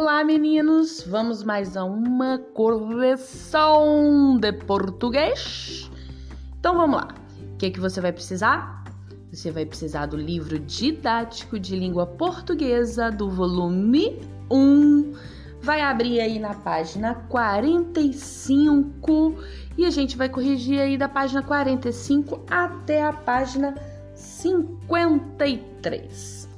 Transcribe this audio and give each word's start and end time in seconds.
Olá, 0.00 0.22
meninos! 0.22 1.02
Vamos 1.04 1.42
mais 1.42 1.76
a 1.76 1.84
uma 1.84 2.38
correção 2.54 4.38
de 4.40 4.52
português? 4.52 5.90
Então 6.56 6.76
vamos 6.76 6.98
lá. 6.98 7.08
O 7.42 7.56
que, 7.56 7.72
que 7.72 7.80
você 7.80 8.00
vai 8.00 8.12
precisar? 8.12 8.84
Você 9.32 9.50
vai 9.50 9.66
precisar 9.66 10.06
do 10.06 10.16
livro 10.16 10.56
didático 10.60 11.58
de 11.58 11.74
língua 11.74 12.06
portuguesa 12.06 13.10
do 13.10 13.28
volume 13.28 14.22
1. 14.48 15.14
Vai 15.62 15.80
abrir 15.80 16.20
aí 16.20 16.38
na 16.38 16.54
página 16.54 17.16
45 17.28 19.34
e 19.76 19.84
a 19.84 19.90
gente 19.90 20.16
vai 20.16 20.28
corrigir 20.28 20.80
aí 20.80 20.96
da 20.96 21.08
página 21.08 21.42
45 21.42 22.44
até 22.48 23.02
a 23.02 23.12
página 23.12 23.74
53. 24.14 26.48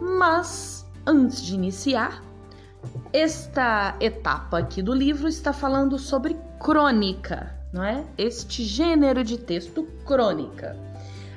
Mas 0.00 0.86
antes 1.04 1.42
de 1.42 1.56
iniciar, 1.56 2.29
esta 3.12 3.96
etapa 4.00 4.58
aqui 4.58 4.82
do 4.82 4.94
livro 4.94 5.28
está 5.28 5.52
falando 5.52 5.98
sobre 5.98 6.36
crônica, 6.60 7.54
não 7.72 7.82
é? 7.82 8.04
Este 8.16 8.62
gênero 8.64 9.24
de 9.24 9.38
texto 9.38 9.84
crônica. 10.04 10.76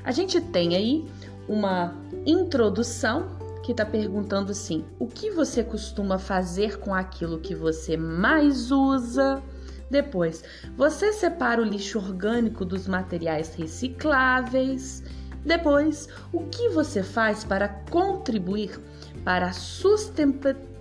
A 0.04 0.12
gente 0.12 0.40
tem 0.40 0.76
aí 0.76 1.06
uma 1.48 1.96
introdução 2.26 3.38
que 3.64 3.72
está 3.72 3.86
perguntando 3.86 4.52
assim: 4.52 4.86
o 5.00 5.08
que 5.08 5.32
você 5.32 5.64
costuma 5.64 6.20
fazer 6.20 6.80
com 6.80 6.94
aquilo 6.94 7.40
que 7.40 7.56
você 7.56 7.98
mais 7.98 8.72
usa? 8.72 9.42
Depois, 9.90 10.44
você 10.76 11.14
separa 11.14 11.62
o 11.62 11.66
lixo 11.66 12.00
orgânico 12.00 12.66
dos 12.66 12.88
materiais 12.88 13.54
recicláveis? 13.56 15.04
Depois, 15.46 16.08
o 16.32 16.46
que 16.46 16.70
você 16.70 17.04
faz 17.04 17.44
para 17.44 17.68
contribuir 17.68 18.80
para 19.24 19.48
a 19.48 19.54
sustentabilidade 19.54 20.73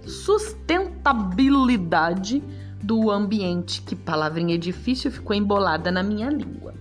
do 2.83 3.11
ambiente? 3.11 3.83
Que 3.83 3.95
palavrinha 3.95 4.58
difícil 4.58 5.11
ficou 5.11 5.34
embolada 5.34 5.91
na 5.91 6.03
minha 6.03 6.28
língua. 6.28 6.75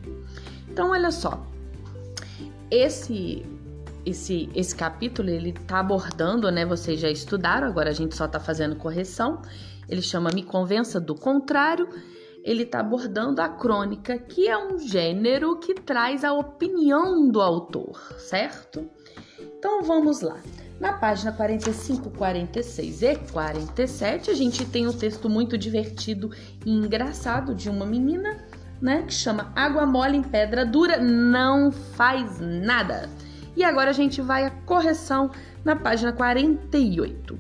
Então, 0.70 0.92
olha 0.92 1.12
só. 1.12 1.46
Esse 2.70 3.46
esse, 4.04 4.50
esse 4.56 4.76
capítulo 4.76 5.30
ele 5.30 5.54
tá 5.54 5.80
abordando, 5.80 6.50
né? 6.52 6.66
Vocês 6.66 7.00
já 7.00 7.10
estudaram, 7.10 7.68
agora 7.68 7.92
a 7.92 7.94
gente 7.94 8.16
só 8.16 8.28
tá 8.28 8.40
fazendo 8.40 8.76
correção. 8.76 9.42
Ele 9.88 10.02
chama 10.02 10.32
Me 10.34 10.42
Convença 10.42 11.00
do 11.00 11.14
Contrário 11.14 11.88
ele 12.44 12.64
está 12.64 12.80
abordando 12.80 13.42
a 13.42 13.50
crônica, 13.50 14.18
que 14.18 14.48
é 14.48 14.58
um 14.58 14.80
gênero 14.80 15.58
que 15.58 15.76
traz 15.76 16.24
a 16.24 16.34
opinião 16.34 17.30
do 17.30 17.40
autor, 17.42 18.00
certo? 18.18 18.90
Então 19.62 19.84
vamos 19.84 20.22
lá. 20.22 20.38
Na 20.80 20.94
página 20.94 21.32
45, 21.32 22.10
46 22.10 23.04
e 23.04 23.16
47, 23.32 24.32
a 24.32 24.34
gente 24.34 24.66
tem 24.66 24.88
um 24.88 24.92
texto 24.92 25.30
muito 25.30 25.56
divertido 25.56 26.32
e 26.66 26.72
engraçado 26.72 27.54
de 27.54 27.70
uma 27.70 27.86
menina, 27.86 28.44
né, 28.82 29.04
que 29.04 29.14
chama 29.14 29.54
Água 29.56 29.86
mole 29.86 30.18
em 30.18 30.24
pedra 30.24 30.66
dura 30.66 30.98
não 30.98 31.72
faz 31.72 32.40
nada. 32.40 33.08
E 33.56 33.64
agora 33.64 33.92
a 33.92 33.94
gente 33.94 34.20
vai 34.20 34.46
à 34.46 34.50
correção 34.50 35.30
na 35.64 35.76
página 35.76 36.12
48. 36.12 37.40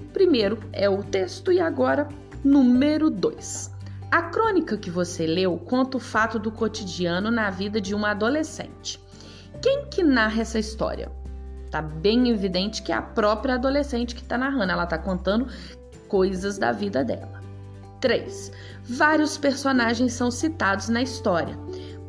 O 0.00 0.04
primeiro 0.12 0.58
é 0.70 0.86
o 0.86 1.02
texto 1.02 1.50
e 1.50 1.58
agora 1.58 2.10
número 2.44 3.08
2. 3.08 3.70
A 4.10 4.20
crônica 4.24 4.76
que 4.76 4.90
você 4.90 5.26
leu 5.26 5.56
conta 5.56 5.96
o 5.96 6.00
fato 6.00 6.38
do 6.38 6.52
cotidiano 6.52 7.30
na 7.30 7.48
vida 7.48 7.80
de 7.80 7.94
uma 7.94 8.10
adolescente. 8.10 9.02
Quem 9.62 9.86
que 9.86 10.02
narra 10.02 10.42
essa 10.42 10.58
história? 10.58 11.10
Tá 11.70 11.82
bem 11.82 12.28
evidente 12.28 12.82
que 12.82 12.92
é 12.92 12.94
a 12.94 13.02
própria 13.02 13.54
adolescente 13.54 14.14
que 14.14 14.22
está 14.22 14.38
narrando, 14.38 14.72
ela 14.72 14.84
está 14.84 14.98
contando 14.98 15.48
coisas 16.08 16.58
da 16.58 16.72
vida 16.72 17.04
dela. 17.04 17.42
3. 18.00 18.52
Vários 18.84 19.36
personagens 19.36 20.12
são 20.12 20.30
citados 20.30 20.88
na 20.88 21.02
história. 21.02 21.58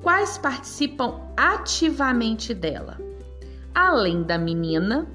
Quais 0.01 0.37
participam 0.37 1.19
ativamente 1.35 2.53
dela? 2.53 2.97
Além 3.73 4.23
da 4.23 4.37
menina, 4.37 5.07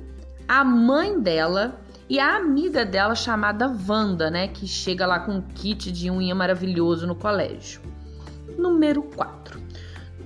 a 0.46 0.62
mãe 0.62 1.18
dela 1.18 1.80
e 2.08 2.20
a 2.20 2.36
amiga 2.36 2.84
dela 2.84 3.14
chamada 3.14 3.74
Wanda, 3.88 4.30
né, 4.30 4.48
que 4.48 4.66
chega 4.66 5.06
lá 5.06 5.20
com 5.20 5.32
um 5.32 5.40
kit 5.40 5.90
de 5.90 6.10
unha 6.10 6.34
maravilhoso 6.34 7.06
no 7.06 7.14
colégio. 7.14 7.80
Número 8.58 9.02
4. 9.02 9.63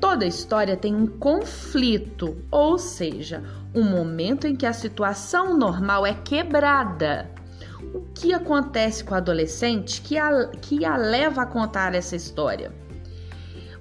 Toda 0.01 0.27
história 0.27 0.77
tem 0.77 0.95
um 0.95 1.07
conflito, 1.07 2.37
ou 2.51 2.79
seja, 2.79 3.43
um 3.75 3.83
momento 3.83 4.47
em 4.47 4.55
que 4.55 4.67
a 4.67 4.73
situação 4.73 5.57
normal 5.57 6.07
é 6.07 6.15
quebrada. 6.15 7.31
O 7.95 8.03
que 8.15 8.33
acontece 8.33 9.03
com 9.03 9.15
a 9.15 9.19
adolescente 9.19 10.01
que 10.01 10.17
a, 10.17 10.49
que 10.49 10.85
a 10.85 10.97
leva 10.97 11.43
a 11.43 11.47
contar 11.47 11.95
essa 11.95 12.15
história? 12.15 12.73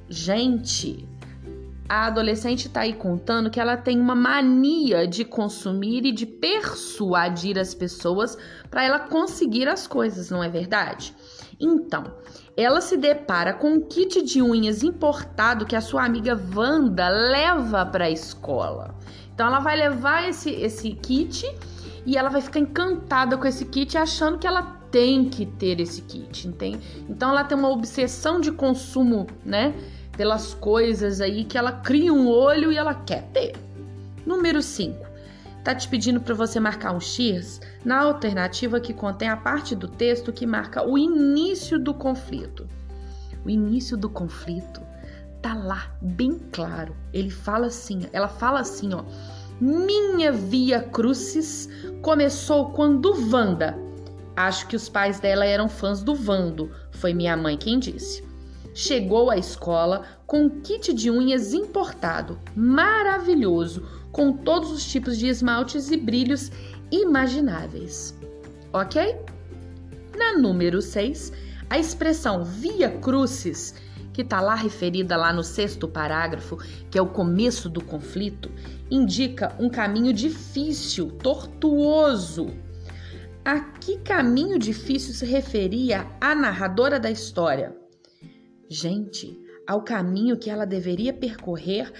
Gente, 0.10 1.08
a 1.90 2.08
adolescente 2.08 2.68
está 2.68 2.82
aí 2.82 2.94
contando 2.94 3.50
que 3.50 3.60
ela 3.60 3.78
tem 3.78 4.00
uma 4.00 4.16
mania 4.16 5.08
de 5.08 5.24
consumir 5.24 6.06
e 6.06 6.12
de 6.12 6.26
persuadir 6.26 7.58
as 7.58 7.74
pessoas 7.74 8.38
para 8.70 8.84
ela 8.84 9.00
conseguir 9.00 9.68
as 9.68 9.88
coisas, 9.88 10.30
não 10.30 10.44
é 10.44 10.50
verdade? 10.50 11.16
Então, 11.60 12.04
ela 12.64 12.82
se 12.82 12.98
depara 12.98 13.54
com 13.54 13.74
um 13.74 13.80
kit 13.80 14.22
de 14.24 14.42
unhas 14.42 14.84
importado 14.84 15.66
que 15.66 15.76
a 15.76 15.82
sua 15.82 16.04
amiga 16.04 16.40
Wanda 16.56 17.08
leva 17.08 17.86
para 17.86 18.06
a 18.06 18.10
escola. 18.10 18.96
Então, 19.34 19.48
ela 19.48 19.60
vai 19.60 19.78
levar 19.78 20.28
esse, 20.28 20.50
esse 20.50 20.92
kit 20.92 21.46
e 22.06 22.18
ela 22.18 22.30
vai 22.30 22.42
ficar 22.42 22.60
encantada 22.60 23.38
com 23.38 23.46
esse 23.46 23.66
kit, 23.66 23.98
achando 23.98 24.40
que 24.40 24.48
ela 24.48 24.64
tem 24.90 25.30
que 25.30 25.46
ter 25.46 25.80
esse 25.80 26.02
kit, 26.02 26.48
entende? 26.48 26.80
Então, 27.08 27.30
ela 27.30 27.44
tem 27.44 27.58
uma 27.58 27.70
obsessão 27.70 28.42
de 28.42 28.52
consumo, 28.52 29.28
né? 29.46 29.74
pelas 30.18 30.56
coisas 30.56 31.22
aí 31.22 31.46
que 31.46 31.58
ela 31.58 31.72
cria 31.72 32.12
um 32.12 32.28
olho 32.28 32.72
e 32.72 32.78
ela 32.78 32.96
quer 32.96 33.22
ter. 33.32 33.56
Número 34.26 34.62
5. 34.62 35.07
Tá 35.68 35.76
te 35.76 35.90
pedindo 35.90 36.22
para 36.22 36.34
você 36.34 36.62
marcar 36.62 36.96
um 36.96 37.00
X 37.02 37.60
na 37.84 38.00
alternativa 38.00 38.80
que 38.80 38.94
contém 38.94 39.28
a 39.28 39.36
parte 39.36 39.76
do 39.76 39.86
texto 39.86 40.32
que 40.32 40.46
marca 40.46 40.88
o 40.88 40.98
início 40.98 41.78
do 41.78 41.94
conflito. 41.94 42.66
O 43.44 43.50
início 43.50 43.98
do 43.98 44.10
conflito 44.10 44.80
tá 45.42 45.54
lá 45.54 45.92
bem 46.02 46.40
claro. 46.54 46.96
Ele 47.12 47.30
fala 47.30 47.68
assim, 47.68 48.08
ela 48.14 48.30
fala 48.30 48.62
assim, 48.62 48.94
ó: 48.94 49.04
"Minha 49.60 50.32
via 50.32 50.82
crucis 50.82 51.68
começou 52.02 52.70
quando 52.70 53.12
Wanda 53.30 53.78
Acho 54.38 54.68
que 54.68 54.76
os 54.78 54.88
pais 54.88 55.20
dela 55.20 55.46
eram 55.46 55.68
fãs 55.68 56.02
do 56.02 56.16
Vando, 56.16 56.72
foi 56.92 57.14
minha 57.14 57.36
mãe 57.36 57.58
quem 57.58 57.78
disse 57.78 58.26
chegou 58.78 59.32
à 59.32 59.38
escola 59.38 60.04
com 60.28 60.44
um 60.44 60.62
kit 60.62 60.94
de 60.94 61.10
unhas 61.10 61.52
importado, 61.52 62.38
maravilhoso, 62.56 63.84
com 64.18 64.34
todos 64.34 64.72
os 64.72 64.84
tipos 64.84 65.16
de 65.16 65.28
esmaltes 65.28 65.92
e 65.92 65.96
brilhos 65.96 66.52
imagináveis. 66.92 68.18
Ok? 68.74 69.16
Na 70.18 70.36
número 70.36 70.82
6, 70.82 71.32
a 71.70 71.78
expressão 71.78 72.44
via 72.44 72.90
crucis, 72.90 73.76
que 74.12 74.24
está 74.24 74.42
lá 74.42 74.56
referida 74.56 75.16
lá 75.16 75.32
no 75.32 75.44
sexto 75.44 75.88
parágrafo, 75.88 76.58
que 76.90 76.98
é 76.98 77.02
o 77.02 77.06
começo 77.06 77.70
do 77.70 77.84
conflito, 77.84 78.50
indica 78.90 79.56
um 79.60 79.70
caminho 79.70 80.12
difícil, 80.12 81.12
tortuoso. 81.12 82.48
A 83.46 83.60
que 83.60 84.00
caminho 84.00 84.58
difícil 84.58 85.14
se 85.14 85.28
referia 85.28 86.08
a 86.20 86.34
narradora 86.34 87.00
da 87.00 87.12
história? 87.12 87.78
gente, 88.70 89.40
ao 89.68 89.82
caminho 89.82 90.38
que 90.38 90.50
ela 90.50 90.66
deveria 90.66 91.14
percorrer 91.14 91.92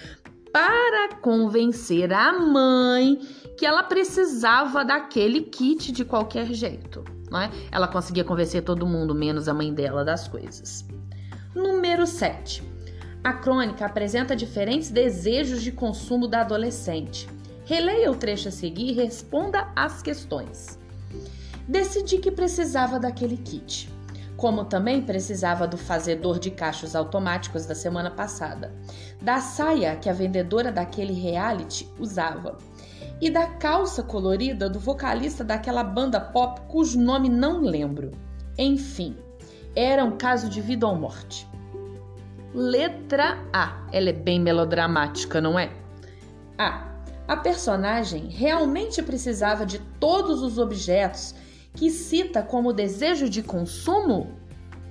para 0.52 1.16
convencer 1.16 2.12
a 2.12 2.32
mãe 2.38 3.18
que 3.56 3.66
ela 3.66 3.82
precisava 3.82 4.84
daquele 4.84 5.42
kit 5.42 5.92
de 5.92 6.04
qualquer 6.04 6.46
jeito. 6.46 7.04
Não 7.30 7.40
é? 7.40 7.50
Ela 7.70 7.88
conseguia 7.88 8.24
convencer 8.24 8.62
todo 8.62 8.86
mundo, 8.86 9.14
menos 9.14 9.48
a 9.48 9.54
mãe 9.54 9.72
dela, 9.72 10.04
das 10.04 10.26
coisas. 10.28 10.86
Número 11.54 12.06
7. 12.06 12.62
A 13.22 13.32
crônica 13.32 13.84
apresenta 13.84 14.36
diferentes 14.36 14.90
desejos 14.90 15.62
de 15.62 15.72
consumo 15.72 16.26
da 16.26 16.40
adolescente. 16.40 17.28
Releia 17.64 18.10
o 18.10 18.16
trecho 18.16 18.48
a 18.48 18.52
seguir 18.52 18.90
e 18.90 18.92
responda 18.92 19.70
às 19.76 20.00
questões. 20.00 20.78
Decidi 21.66 22.18
que 22.18 22.30
precisava 22.30 22.98
daquele 22.98 23.36
kit 23.36 23.97
como 24.38 24.64
também 24.64 25.02
precisava 25.02 25.66
do 25.66 25.76
fazedor 25.76 26.38
de 26.38 26.52
cachos 26.52 26.94
automáticos 26.94 27.66
da 27.66 27.74
semana 27.74 28.08
passada, 28.08 28.72
da 29.20 29.40
saia 29.40 29.96
que 29.96 30.08
a 30.08 30.12
vendedora 30.12 30.70
daquele 30.70 31.12
reality 31.12 31.92
usava 31.98 32.56
e 33.20 33.28
da 33.28 33.48
calça 33.48 34.00
colorida 34.00 34.70
do 34.70 34.78
vocalista 34.78 35.42
daquela 35.42 35.82
banda 35.82 36.20
pop 36.20 36.60
cujo 36.68 37.00
nome 37.00 37.28
não 37.28 37.62
lembro. 37.62 38.12
Enfim, 38.56 39.16
era 39.74 40.04
um 40.04 40.16
caso 40.16 40.48
de 40.48 40.60
vida 40.60 40.86
ou 40.86 40.94
morte. 40.94 41.44
Letra 42.54 43.44
A. 43.52 43.88
Ela 43.92 44.10
é 44.10 44.12
bem 44.12 44.40
melodramática, 44.40 45.40
não 45.40 45.58
é? 45.58 45.72
A. 46.56 46.86
A 47.26 47.36
personagem 47.36 48.28
realmente 48.28 49.02
precisava 49.02 49.66
de 49.66 49.80
todos 49.98 50.42
os 50.42 50.58
objetos 50.58 51.34
que 51.78 51.90
cita 51.90 52.42
como 52.42 52.72
desejo 52.72 53.28
de 53.28 53.40
consumo? 53.40 54.34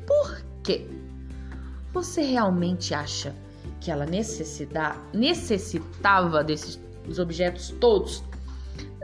Por 0.06 0.42
quê? 0.64 0.88
Você 1.94 2.22
realmente 2.22 2.94
acha 2.94 3.36
que 3.82 3.92
ela 3.92 4.06
necessitava 5.14 6.46
desses 6.46 6.80
objetos 7.20 7.76
todos? 7.82 8.24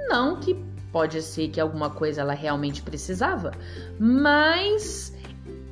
Não 0.07 0.39
que 0.39 0.55
pode 0.93 1.21
ser 1.21 1.49
que 1.49 1.59
alguma 1.59 1.89
coisa 1.89 2.21
ela 2.21 2.33
realmente 2.33 2.81
precisava, 2.81 3.51
mas 3.99 5.13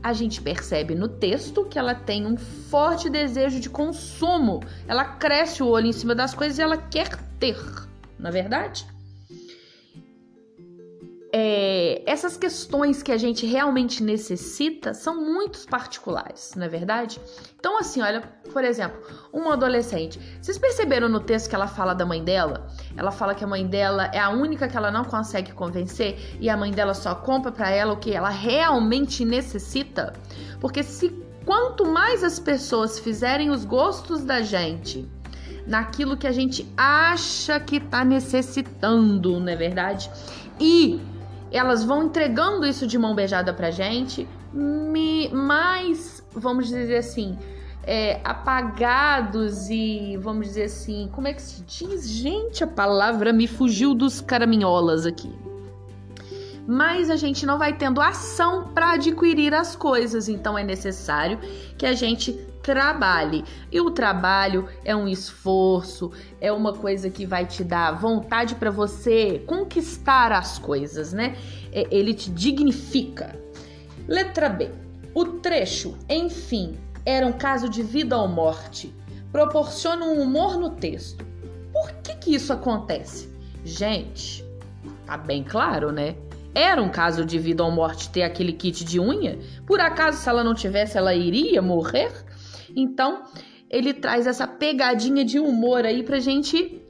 a 0.04 0.12
gente 0.12 0.42
percebe 0.42 0.94
no 0.94 1.08
texto 1.08 1.64
que 1.64 1.80
ela 1.80 1.96
tem 1.96 2.26
um 2.26 2.36
forte 2.36 3.10
desejo 3.10 3.58
de 3.62 3.70
consumo. 3.70 4.60
Ela 4.86 5.06
cresce 5.06 5.64
o 5.64 5.68
olho 5.68 5.88
em 5.88 5.94
cima 5.94 6.14
das 6.14 6.34
coisas 6.34 6.60
e 6.60 6.62
ela 6.62 6.76
quer 6.76 7.16
ter, 7.40 7.58
na 8.20 8.28
é 8.28 8.32
verdade? 8.34 8.91
É, 11.34 12.04
essas 12.06 12.36
questões 12.36 13.02
que 13.02 13.12
a 13.12 13.18
gente 13.18 13.46
realmente 13.46 14.04
necessita 14.04 14.94
são 14.94 15.16
muito 15.16 15.66
particulares, 15.68 16.52
não 16.58 16.66
é 16.66 16.70
verdade? 16.70 17.22
Então, 17.58 17.80
assim, 17.80 18.02
olha, 18.02 18.22
por 18.52 18.66
exemplo, 18.66 19.00
uma 19.32 19.54
adolescente. 19.54 20.20
Vocês 20.42 20.58
perceberam 20.58 21.08
no 21.08 21.22
texto 21.22 21.50
que 21.50 21.56
ela 21.56 21.68
fala 21.68 21.94
da 21.94 22.06
mãe 22.06 22.22
dela? 22.22 22.68
Ela 22.98 23.12
fala 23.12 23.34
que 23.34 23.44
a 23.46 23.48
mãe 23.48 23.66
dela 23.66 24.12
é 24.14 24.20
a 24.20 24.30
única 24.30 24.68
que 24.68 24.76
ela 24.76 24.92
não 24.92 25.06
consegue 25.06 25.54
convencer 25.54 26.38
e 26.40 26.50
a 26.50 26.58
mãe 26.58 26.72
dela 26.72 26.94
só 26.94 27.16
compra 27.16 27.52
para 27.52 27.70
ela 27.70 27.94
o 27.94 27.98
que 27.98 28.12
ela 28.12 28.30
realmente 28.30 29.24
necessita? 29.24 30.12
Porque 30.60 30.84
se 30.84 31.10
quanto 31.46 31.86
mais 31.86 32.26
as 32.26 32.40
pessoas 32.40 33.00
fizerem 33.00 33.50
os 33.50 33.64
gostos 33.64 34.24
da 34.24 34.42
gente 34.42 35.10
naquilo 35.66 36.18
que 36.18 36.28
a 36.28 36.32
gente 36.32 36.68
acha 36.76 37.60
que 37.60 37.80
tá 37.80 38.04
necessitando, 38.04 39.40
não 39.40 39.48
é 39.48 39.56
verdade? 39.56 40.12
E 40.60 41.00
elas 41.52 41.84
vão 41.84 42.04
entregando 42.04 42.66
isso 42.66 42.88
de 42.88 42.98
mão 42.98 43.14
beijada 43.14 43.54
pra 43.54 43.72
gente, 43.72 44.28
mais, 45.32 46.24
vamos 46.34 46.68
dizer 46.68 46.98
assim, 46.98 47.38
é, 47.84 48.20
apagados 48.24 49.70
e, 49.70 50.18
vamos 50.18 50.48
dizer 50.48 50.64
assim, 50.64 51.10
como 51.12 51.28
é 51.28 51.34
que 51.34 51.42
se 51.42 51.62
diz? 51.64 52.08
Gente, 52.08 52.64
a 52.64 52.68
palavra 52.68 53.34
me 53.34 53.48
fugiu 53.48 53.94
dos 53.94 54.22
caraminholas 54.22 55.06
aqui. 55.06 55.34
Mas 56.68 57.10
a 57.10 57.16
gente 57.16 57.46
não 57.46 57.58
vai 57.58 57.74
tendo 57.74 58.00
ação 58.00 58.70
para 58.74 58.92
adquirir 58.92 59.54
as 59.54 59.76
coisas, 59.76 60.30
então 60.30 60.58
é 60.58 60.64
necessário 60.64 61.40
que 61.78 61.86
a 61.86 61.94
gente 61.94 62.40
trabalhe. 62.62 63.44
E 63.72 63.80
o 63.82 63.92
trabalho 63.92 64.68
é 64.84 64.96
um 64.96 65.08
esforço, 65.08 66.12
é 66.40 66.52
uma 66.52 66.74
coisa 66.74 67.10
que 67.10 67.26
vai 67.26 67.46
te 67.46 67.64
dar 67.64 67.92
vontade 67.92 68.56
para 68.56 68.72
você 68.72 69.44
conquistar 69.46 70.32
as 70.32 70.58
coisas, 70.58 71.14
né? 71.14 71.36
É, 71.72 71.88
ele 71.92 72.14
te 72.14 72.30
dignifica. 72.30 73.38
Letra 74.08 74.50
B. 74.50 74.70
O 75.14 75.26
trecho, 75.26 75.98
enfim, 76.10 76.78
era 77.06 77.26
um 77.26 77.34
caso 77.34 77.68
de 77.68 77.84
vida 77.84 78.18
ou 78.18 78.28
morte. 78.28 78.94
Proporciona 79.32 80.06
um 80.06 80.22
humor 80.22 80.58
no 80.58 80.70
texto. 80.70 81.26
Por 81.74 81.92
que 82.04 82.16
que 82.16 82.36
isso 82.36 82.54
acontece? 82.54 83.30
Gente, 83.64 84.46
tá 85.06 85.18
bem 85.18 85.44
claro, 85.44 85.92
né? 85.92 86.16
Era 86.54 86.82
um 86.82 86.90
caso 86.90 87.24
de 87.24 87.40
vida 87.40 87.64
ou 87.64 87.72
morte 87.72 88.10
ter 88.10 88.24
aquele 88.24 88.52
kit 88.52 88.84
de 88.84 89.00
unha? 89.00 89.40
Por 89.66 89.80
acaso, 89.80 90.18
se 90.18 90.28
ela 90.28 90.44
não 90.44 90.54
tivesse, 90.54 90.98
ela 90.98 91.14
iria 91.14 91.62
morrer? 91.62 92.12
Então, 92.76 93.24
ele 93.70 93.94
traz 93.94 94.28
essa 94.28 94.48
pegadinha 94.48 95.24
de 95.24 95.40
humor 95.40 95.86
aí 95.86 96.04
pra 96.04 96.20
gente, 96.20 96.82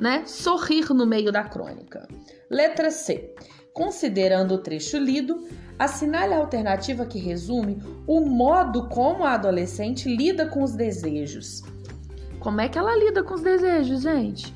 né, 0.00 0.24
sorrir 0.26 0.92
no 0.94 1.06
meio 1.06 1.30
da 1.30 1.44
crônica. 1.44 2.08
Letra 2.50 2.90
C. 2.90 3.34
Considerando 3.72 4.54
o 4.54 4.58
trecho 4.58 4.98
lido, 4.98 5.46
assinale 5.78 6.34
a 6.34 6.38
alternativa 6.38 7.06
que 7.06 7.18
resume 7.18 7.82
o 8.06 8.20
modo 8.20 8.88
como 8.88 9.24
a 9.24 9.32
adolescente 9.32 10.14
lida 10.14 10.46
com 10.46 10.62
os 10.62 10.74
desejos. 10.74 11.62
Como 12.38 12.60
é 12.60 12.68
que 12.68 12.78
ela 12.78 12.96
lida 12.96 13.22
com 13.22 13.34
os 13.34 13.40
desejos, 13.40 14.02
gente? 14.02 14.52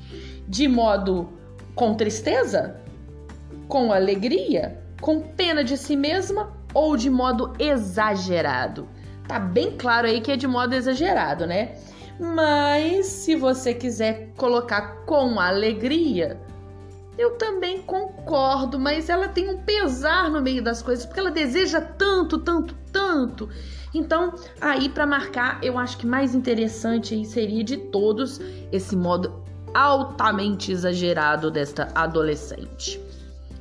De 0.47 0.67
modo 0.67 1.29
com 1.73 1.95
tristeza? 1.95 2.79
Com 3.67 3.91
alegria? 3.91 4.83
Com 5.01 5.21
pena 5.21 5.63
de 5.63 5.77
si 5.77 5.95
mesma 5.95 6.53
ou 6.73 6.95
de 6.95 7.09
modo 7.09 7.53
exagerado? 7.59 8.87
Tá 9.27 9.39
bem 9.39 9.75
claro 9.77 10.07
aí 10.07 10.21
que 10.21 10.31
é 10.31 10.37
de 10.37 10.47
modo 10.47 10.73
exagerado, 10.73 11.45
né? 11.45 11.75
Mas 12.19 13.05
se 13.05 13.35
você 13.35 13.73
quiser 13.73 14.31
colocar 14.37 15.03
com 15.05 15.39
alegria, 15.39 16.39
eu 17.17 17.31
também 17.31 17.81
concordo, 17.81 18.79
mas 18.79 19.09
ela 19.09 19.27
tem 19.27 19.49
um 19.49 19.57
pesar 19.57 20.29
no 20.29 20.41
meio 20.41 20.63
das 20.63 20.81
coisas, 20.81 21.05
porque 21.05 21.19
ela 21.19 21.31
deseja 21.31 21.81
tanto, 21.81 22.37
tanto, 22.37 22.75
tanto. 22.91 23.49
Então, 23.93 24.33
aí 24.61 24.89
para 24.89 25.05
marcar, 25.05 25.59
eu 25.63 25.77
acho 25.77 25.97
que 25.97 26.05
mais 26.05 26.33
interessante 26.33 27.13
aí 27.13 27.25
seria 27.25 27.63
de 27.63 27.77
todos 27.77 28.39
esse 28.71 28.95
modo 28.95 29.43
altamente 29.73 30.71
exagerado 30.71 31.51
desta 31.51 31.87
adolescente. 31.93 32.99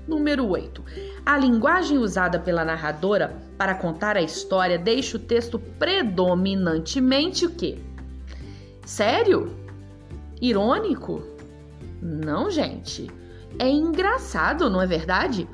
Número 0.07 0.47
8. 0.47 0.85
A 1.27 1.37
linguagem 1.37 1.99
usada 1.99 2.39
pela 2.39 2.65
narradora 2.65 3.37
para 3.59 3.75
contar 3.75 4.17
a 4.17 4.23
história 4.23 4.79
deixa 4.79 5.17
o 5.17 5.21
texto 5.21 5.59
predominantemente 5.59 7.45
o 7.45 7.51
quê? 7.51 7.81
Sério? 8.85 9.53
Irônico? 10.41 11.21
Não, 12.01 12.49
gente. 12.49 13.11
É 13.59 13.69
engraçado, 13.69 14.71
não 14.71 14.81
é 14.81 14.87
verdade? 14.87 15.49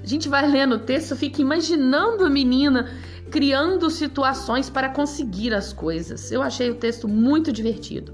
A 0.00 0.06
gente 0.06 0.28
vai 0.28 0.46
lendo 0.46 0.76
o 0.76 0.78
texto, 0.78 1.16
fica 1.16 1.42
imaginando 1.42 2.24
a 2.24 2.30
menina 2.30 2.88
criando 3.28 3.90
situações 3.90 4.70
para 4.70 4.90
conseguir 4.90 5.52
as 5.52 5.72
coisas. 5.72 6.30
Eu 6.30 6.40
achei 6.40 6.70
o 6.70 6.76
texto 6.76 7.08
muito 7.08 7.52
divertido. 7.52 8.12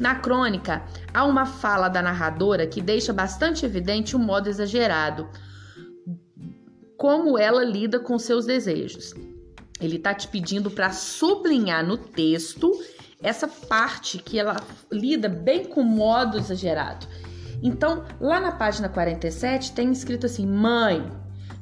Na 0.00 0.16
crônica, 0.16 0.82
há 1.14 1.24
uma 1.24 1.46
fala 1.46 1.88
da 1.88 2.02
narradora 2.02 2.66
que 2.66 2.80
deixa 2.80 3.12
bastante 3.12 3.64
evidente 3.64 4.16
o 4.16 4.18
um 4.18 4.22
modo 4.22 4.48
exagerado, 4.48 5.28
como 7.00 7.38
ela 7.38 7.64
lida 7.64 7.98
com 7.98 8.18
seus 8.18 8.44
desejos. 8.44 9.14
Ele 9.80 9.96
está 9.96 10.12
te 10.12 10.28
pedindo 10.28 10.70
para 10.70 10.92
sublinhar 10.92 11.82
no 11.82 11.96
texto 11.96 12.70
essa 13.22 13.48
parte 13.48 14.18
que 14.18 14.38
ela 14.38 14.56
lida 14.92 15.26
bem 15.26 15.64
com 15.64 15.82
modo 15.82 16.36
exagerado. 16.36 17.06
Então, 17.62 18.04
lá 18.20 18.38
na 18.38 18.52
página 18.52 18.86
47 18.86 19.72
tem 19.72 19.90
escrito 19.90 20.26
assim: 20.26 20.46
Mãe, 20.46 21.10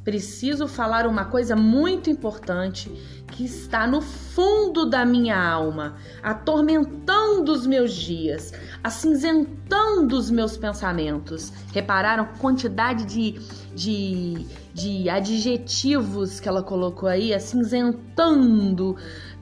preciso 0.02 0.66
falar 0.66 1.06
uma 1.06 1.26
coisa 1.26 1.54
muito 1.54 2.10
importante 2.10 2.90
que 3.28 3.44
está 3.44 3.86
no 3.86 4.00
fundo 4.00 4.84
da 4.86 5.04
minha 5.04 5.40
alma, 5.40 5.96
atormentando 6.22 7.52
os 7.52 7.66
meus 7.66 7.94
dias, 7.94 8.52
acinzentando 8.82 10.16
os 10.16 10.30
meus 10.30 10.56
pensamentos. 10.56 11.52
Repararam 11.72 12.24
a 12.24 12.38
quantidade 12.38 13.04
de, 13.04 13.40
de, 13.74 14.46
de 14.74 15.08
adjetivos 15.08 16.40
que 16.40 16.48
ela 16.48 16.62
colocou 16.62 17.08
aí? 17.08 17.32
Acinzentando. 17.32 18.96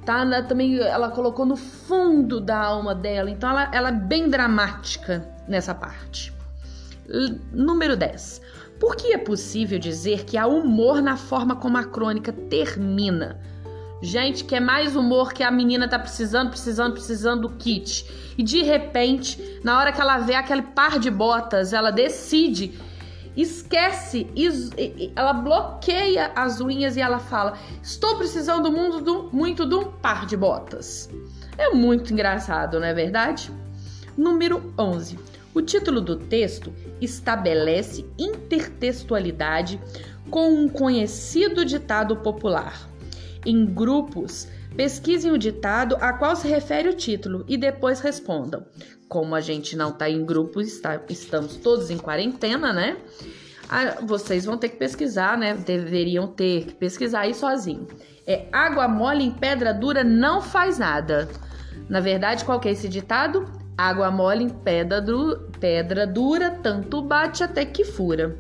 Tá? 0.05 0.43
Também 0.43 0.79
ela 0.79 1.11
colocou 1.11 1.47
no 1.47 1.57
fundo 1.57 2.41
da 2.41 2.59
alma 2.59 2.95
dela. 2.95 3.31
Então 3.31 3.51
ela, 3.51 3.71
ela 3.73 3.89
é 3.89 3.93
bem 3.93 4.29
dramática 4.29 5.27
nessa 5.49 5.75
parte. 5.75 6.33
Número 7.53 7.97
10. 7.97 8.43
Por 8.79 8.95
que 8.95 9.13
é 9.13 9.19
possível 9.19 9.79
dizer 9.79 10.25
que 10.25 10.37
há 10.37 10.47
humor 10.47 11.01
na 11.01 11.17
forma 11.17 11.57
como 11.57 11.79
a 11.79 11.85
crônica 11.85 12.33
termina? 12.33 13.41
Gente, 14.03 14.45
que 14.45 14.55
é 14.55 14.61
mais 14.61 14.95
humor 14.95 15.33
que 15.33 15.43
a 15.43 15.51
menina 15.51 15.89
tá 15.89 15.99
precisando, 15.99 16.51
precisando, 16.51 16.93
precisando 16.93 17.49
do 17.49 17.51
kit. 17.57 18.07
E 18.37 18.43
de 18.43 18.63
repente, 18.63 19.61
na 19.65 19.79
hora 19.79 19.91
que 19.91 20.01
ela 20.01 20.19
vê 20.19 20.35
aquele 20.35 20.63
par 20.63 20.99
de 20.99 21.11
botas, 21.11 21.73
ela 21.73 21.91
decide, 21.91 22.79
esquece, 23.35 24.27
ela 25.15 25.33
bloqueia 25.33 26.31
as 26.37 26.61
unhas 26.61 26.97
e 26.97 27.01
ela 27.01 27.19
fala: 27.19 27.59
Estou 27.83 28.17
precisando 28.17 28.71
muito 28.71 29.67
de 29.67 29.75
um 29.75 29.85
par 29.85 30.27
de 30.27 30.37
botas. 30.37 31.09
É 31.57 31.71
muito 31.71 32.13
engraçado, 32.13 32.79
não 32.79 32.87
é 32.87 32.93
verdade? 32.93 33.51
Número 34.15 34.75
11. 34.79 35.19
O 35.55 35.63
título 35.63 36.03
do 36.03 36.17
texto 36.17 36.71
estabelece 37.01 38.05
intertextualidade 38.19 39.81
com 40.31 40.51
um 40.51 40.69
conhecido 40.69 41.65
ditado 41.65 42.15
popular. 42.17 42.96
Em 43.47 43.65
grupos, 43.65 44.49
pesquisem 44.77 45.31
o 45.31 45.39
ditado 45.39 45.97
a 46.01 46.13
qual 46.13 46.35
se 46.35 46.49
refere 46.49 46.89
o 46.89 46.95
título 46.95 47.45
e 47.47 47.57
depois 47.57 48.01
respondam. 48.01 48.67
Como 49.09 49.37
a 49.37 49.41
gente 49.41 49.77
não 49.77 49.91
está 49.91 50.11
em 50.11 50.27
grupo, 50.27 50.61
está, 50.61 51.01
estamos 51.09 51.55
todos 51.57 51.89
em 51.89 51.97
quarentena, 51.97 52.73
né? 52.73 52.97
Ah, 53.69 53.99
vocês 54.03 54.45
vão 54.45 54.59
ter 54.59 54.71
que 54.71 54.77
pesquisar, 54.77 55.39
né? 55.39 55.55
Deveriam 55.55 56.27
ter 56.27 56.65
que 56.65 56.75
pesquisar 56.75 57.21
aí 57.21 57.35
sozinho. 57.35 57.87
É 58.27 58.47
água 58.53 58.89
mole 58.89 59.23
em 59.23 59.31
pedra 59.31 59.73
dura 59.73 60.03
não 60.03 60.43
faz 60.43 60.77
nada. 60.77 61.29
Na 61.89 62.01
verdade, 62.01 62.45
qual 62.45 62.59
que 62.59 62.69
é 62.69 62.73
esse 62.73 62.89
ditado? 62.89 63.45
Água 63.79 64.11
mole 64.11 64.43
em 64.43 64.49
pedra, 64.49 65.05
pedra 65.61 66.05
dura, 66.05 66.51
tanto 66.51 67.01
bate 67.01 67.45
até 67.45 67.65
que 67.65 67.85
fura, 67.85 68.37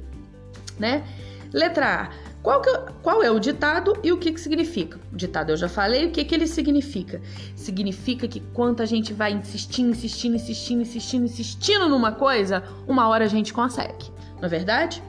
né? 0.80 1.04
Letra 1.52 2.02
A. 2.02 2.25
Qual, 2.46 2.60
que, 2.60 2.70
qual 3.02 3.24
é 3.24 3.28
o 3.28 3.40
ditado 3.40 3.98
e 4.04 4.12
o 4.12 4.18
que, 4.18 4.30
que 4.30 4.40
significa? 4.40 5.00
O 5.12 5.16
ditado 5.16 5.50
eu 5.50 5.56
já 5.56 5.68
falei, 5.68 6.06
o 6.06 6.12
que, 6.12 6.24
que 6.24 6.32
ele 6.32 6.46
significa? 6.46 7.20
Significa 7.56 8.28
que 8.28 8.38
quando 8.54 8.82
a 8.82 8.86
gente 8.86 9.12
vai 9.12 9.32
insistindo, 9.32 9.90
insistindo, 9.90 10.36
insistindo, 10.36 10.82
insistindo, 10.82 11.24
insistindo 11.24 11.88
numa 11.88 12.12
coisa, 12.12 12.62
uma 12.86 13.08
hora 13.08 13.24
a 13.24 13.28
gente 13.28 13.52
consegue. 13.52 14.12
Não 14.36 14.44
é 14.44 14.48
verdade? 14.48 15.02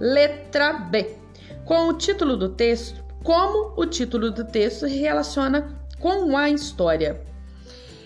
Letra 0.00 0.72
B. 0.72 1.14
Com 1.64 1.86
o 1.86 1.92
título 1.92 2.36
do 2.36 2.48
texto, 2.48 3.00
como 3.22 3.74
o 3.76 3.86
título 3.86 4.32
do 4.32 4.44
texto 4.44 4.84
relaciona 4.84 5.78
com 6.00 6.36
a 6.36 6.50
história? 6.50 7.31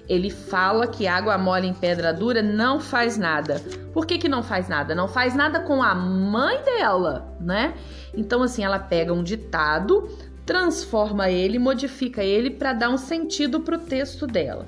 Ele 0.09 0.31
fala 0.31 0.87
que 0.87 1.07
água 1.07 1.37
mole 1.37 1.67
em 1.67 1.75
pedra 1.75 2.13
dura 2.13 2.43
não 2.43 2.79
faz 2.79 3.17
nada. 3.17 3.61
Por 3.93 4.07
que, 4.07 4.19
que 4.19 4.29
não 4.29 4.43
faz 4.43 4.69
nada? 4.69 4.95
Não 4.95 5.09
faz 5.09 5.35
nada 5.35 5.61
com 5.61 5.83
a 5.83 5.95
mãe 5.95 6.63
dela, 6.63 7.37
né? 7.41 7.75
Então, 8.15 8.43
assim, 8.43 8.65
ela 8.65 8.79
pega 8.79 9.13
um 9.13 9.23
ditado, 9.23 10.09
transforma 10.45 11.29
ele, 11.29 11.59
modifica 11.59 12.23
ele 12.23 12.51
para 12.51 12.73
dar 12.73 12.89
um 12.89 12.97
sentido 12.97 13.61
para 13.61 13.77
o 13.77 13.81
texto 13.81 14.27
dela. 14.27 14.67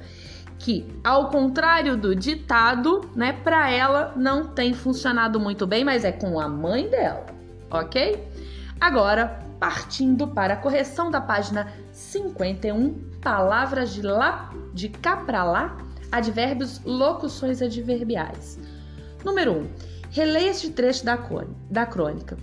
Que, 0.58 0.84
ao 1.04 1.30
contrário 1.30 1.96
do 1.96 2.16
ditado, 2.16 3.08
né, 3.14 3.32
para 3.32 3.70
ela 3.70 4.12
não 4.16 4.48
tem 4.48 4.74
funcionado 4.74 5.38
muito 5.38 5.68
bem, 5.68 5.84
mas 5.84 6.04
é 6.04 6.10
com 6.10 6.40
a 6.40 6.48
mãe 6.48 6.88
dela, 6.88 7.26
ok? 7.70 8.26
Agora, 8.80 9.38
partindo 9.60 10.26
para 10.26 10.54
a 10.54 10.56
correção 10.56 11.10
da 11.10 11.20
página 11.20 11.72
51, 11.92 13.07
palavras 13.20 13.92
de 13.92 14.02
lá 14.02 14.52
de 14.72 14.88
cá 14.88 15.16
para 15.16 15.44
lá, 15.44 15.78
advérbios, 16.10 16.80
locuções 16.84 17.60
adverbiais. 17.60 18.58
Número 19.24 19.52
1. 19.52 19.58
Um, 19.58 19.68
releia 20.10 20.50
este 20.50 20.70
trecho 20.70 21.04
da, 21.04 21.18
da 21.70 21.86
crônica. 21.86 22.36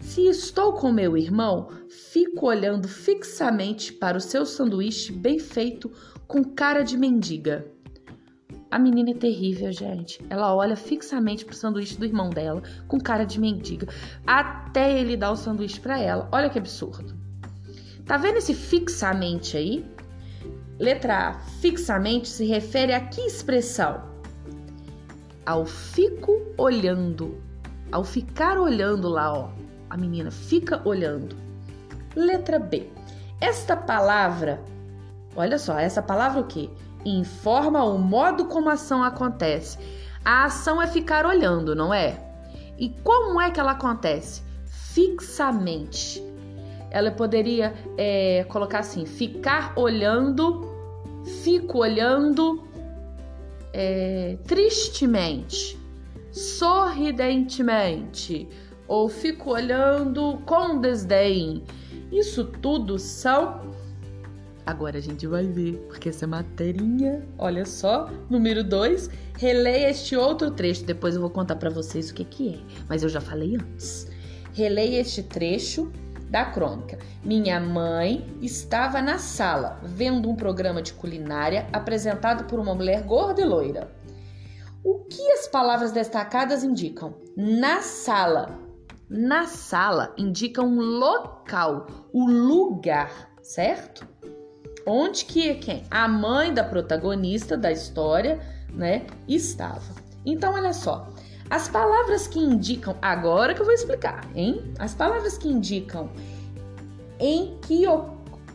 Se 0.00 0.26
estou 0.26 0.72
com 0.72 0.92
meu 0.92 1.16
irmão, 1.16 1.68
fico 1.88 2.46
olhando 2.46 2.88
fixamente 2.88 3.92
para 3.92 4.16
o 4.16 4.20
seu 4.20 4.46
sanduíche 4.46 5.12
bem 5.12 5.38
feito 5.38 5.90
com 6.26 6.44
cara 6.44 6.82
de 6.82 6.96
mendiga. 6.96 7.66
A 8.70 8.78
menina 8.78 9.10
é 9.10 9.14
terrível, 9.14 9.72
gente. 9.72 10.20
Ela 10.28 10.54
olha 10.54 10.76
fixamente 10.76 11.44
pro 11.44 11.54
sanduíche 11.54 11.98
do 11.98 12.04
irmão 12.04 12.30
dela 12.30 12.62
com 12.88 13.00
cara 13.00 13.24
de 13.24 13.40
mendiga, 13.40 13.88
até 14.26 14.98
ele 14.98 15.16
dar 15.16 15.30
o 15.30 15.36
sanduíche 15.36 15.80
para 15.80 15.98
ela. 15.98 16.28
Olha 16.32 16.50
que 16.50 16.58
absurdo. 16.58 17.14
Tá 18.04 18.16
vendo 18.16 18.36
esse 18.36 18.54
fixamente 18.54 19.56
aí? 19.56 19.84
Letra 20.78 21.28
A. 21.28 21.32
Fixamente 21.60 22.28
se 22.28 22.44
refere 22.44 22.92
a 22.92 23.00
que 23.00 23.22
expressão? 23.22 24.02
Ao 25.44 25.64
fico 25.64 26.42
olhando. 26.58 27.40
Ao 27.90 28.04
ficar 28.04 28.58
olhando 28.58 29.08
lá, 29.08 29.32
ó. 29.32 29.50
A 29.88 29.96
menina 29.96 30.30
fica 30.30 30.82
olhando. 30.84 31.34
Letra 32.14 32.58
B. 32.58 32.90
Esta 33.40 33.76
palavra, 33.76 34.60
olha 35.34 35.58
só, 35.58 35.78
essa 35.78 36.02
palavra 36.02 36.40
o 36.40 36.46
quê? 36.46 36.68
Informa 37.04 37.84
o 37.84 37.98
modo 37.98 38.46
como 38.46 38.68
a 38.68 38.74
ação 38.74 39.02
acontece. 39.02 39.78
A 40.24 40.44
ação 40.44 40.82
é 40.82 40.86
ficar 40.86 41.24
olhando, 41.24 41.74
não 41.74 41.94
é? 41.94 42.20
E 42.78 42.90
como 43.04 43.40
é 43.40 43.50
que 43.50 43.60
ela 43.60 43.72
acontece? 43.72 44.42
Fixamente 44.66 46.25
ela 46.96 47.10
poderia 47.10 47.74
é, 47.98 48.46
colocar 48.48 48.78
assim: 48.78 49.04
ficar 49.04 49.74
olhando, 49.76 50.66
fico 51.42 51.80
olhando 51.80 52.64
é, 53.74 54.38
tristemente, 54.46 55.78
sorridentemente, 56.32 58.48
ou 58.88 59.10
fico 59.10 59.50
olhando 59.50 60.38
com 60.46 60.80
desdém. 60.80 61.62
Isso 62.10 62.44
tudo 62.44 62.98
são. 62.98 63.60
Agora 64.64 64.96
a 64.96 65.00
gente 65.00 65.26
vai 65.26 65.46
ver, 65.46 65.74
porque 65.88 66.08
essa 66.08 66.26
materinha, 66.26 67.22
olha 67.36 67.66
só, 67.66 68.08
número 68.30 68.64
2, 68.64 69.10
releia 69.38 69.90
este 69.90 70.16
outro 70.16 70.50
trecho, 70.50 70.82
depois 70.82 71.14
eu 71.14 71.20
vou 71.20 71.28
contar 71.30 71.56
para 71.56 71.68
vocês 71.70 72.10
o 72.10 72.14
que 72.14 72.24
que 72.24 72.54
é, 72.54 72.58
mas 72.88 73.02
eu 73.04 73.10
já 73.10 73.20
falei 73.20 73.56
antes. 73.56 74.08
Releia 74.54 75.02
este 75.02 75.22
trecho 75.22 75.92
da 76.30 76.44
crônica. 76.44 76.98
Minha 77.24 77.60
mãe 77.60 78.26
estava 78.40 79.00
na 79.00 79.18
sala 79.18 79.80
vendo 79.82 80.28
um 80.28 80.36
programa 80.36 80.82
de 80.82 80.92
culinária 80.92 81.66
apresentado 81.72 82.44
por 82.44 82.58
uma 82.58 82.74
mulher 82.74 83.02
gorda 83.02 83.40
e 83.40 83.44
loira. 83.44 83.90
O 84.84 85.00
que 85.04 85.32
as 85.32 85.48
palavras 85.48 85.92
destacadas 85.92 86.62
indicam? 86.62 87.14
Na 87.36 87.82
sala. 87.82 88.58
Na 89.08 89.46
sala 89.46 90.12
indica 90.16 90.62
um 90.62 90.80
local, 90.80 91.86
o 92.12 92.28
lugar, 92.28 93.30
certo? 93.42 94.06
Onde 94.86 95.24
que 95.24 95.54
quem? 95.54 95.84
A 95.90 96.06
mãe 96.06 96.54
da 96.54 96.62
protagonista 96.62 97.56
da 97.56 97.72
história, 97.72 98.40
né, 98.72 99.06
estava. 99.26 99.94
Então 100.24 100.54
olha 100.54 100.72
só, 100.72 101.08
as 101.48 101.68
palavras 101.68 102.26
que 102.26 102.38
indicam, 102.38 102.96
agora 103.00 103.54
que 103.54 103.60
eu 103.60 103.64
vou 103.64 103.74
explicar, 103.74 104.26
hein? 104.34 104.72
As 104.78 104.94
palavras 104.94 105.38
que 105.38 105.48
indicam 105.48 106.10
em 107.20 107.56
que 107.62 107.84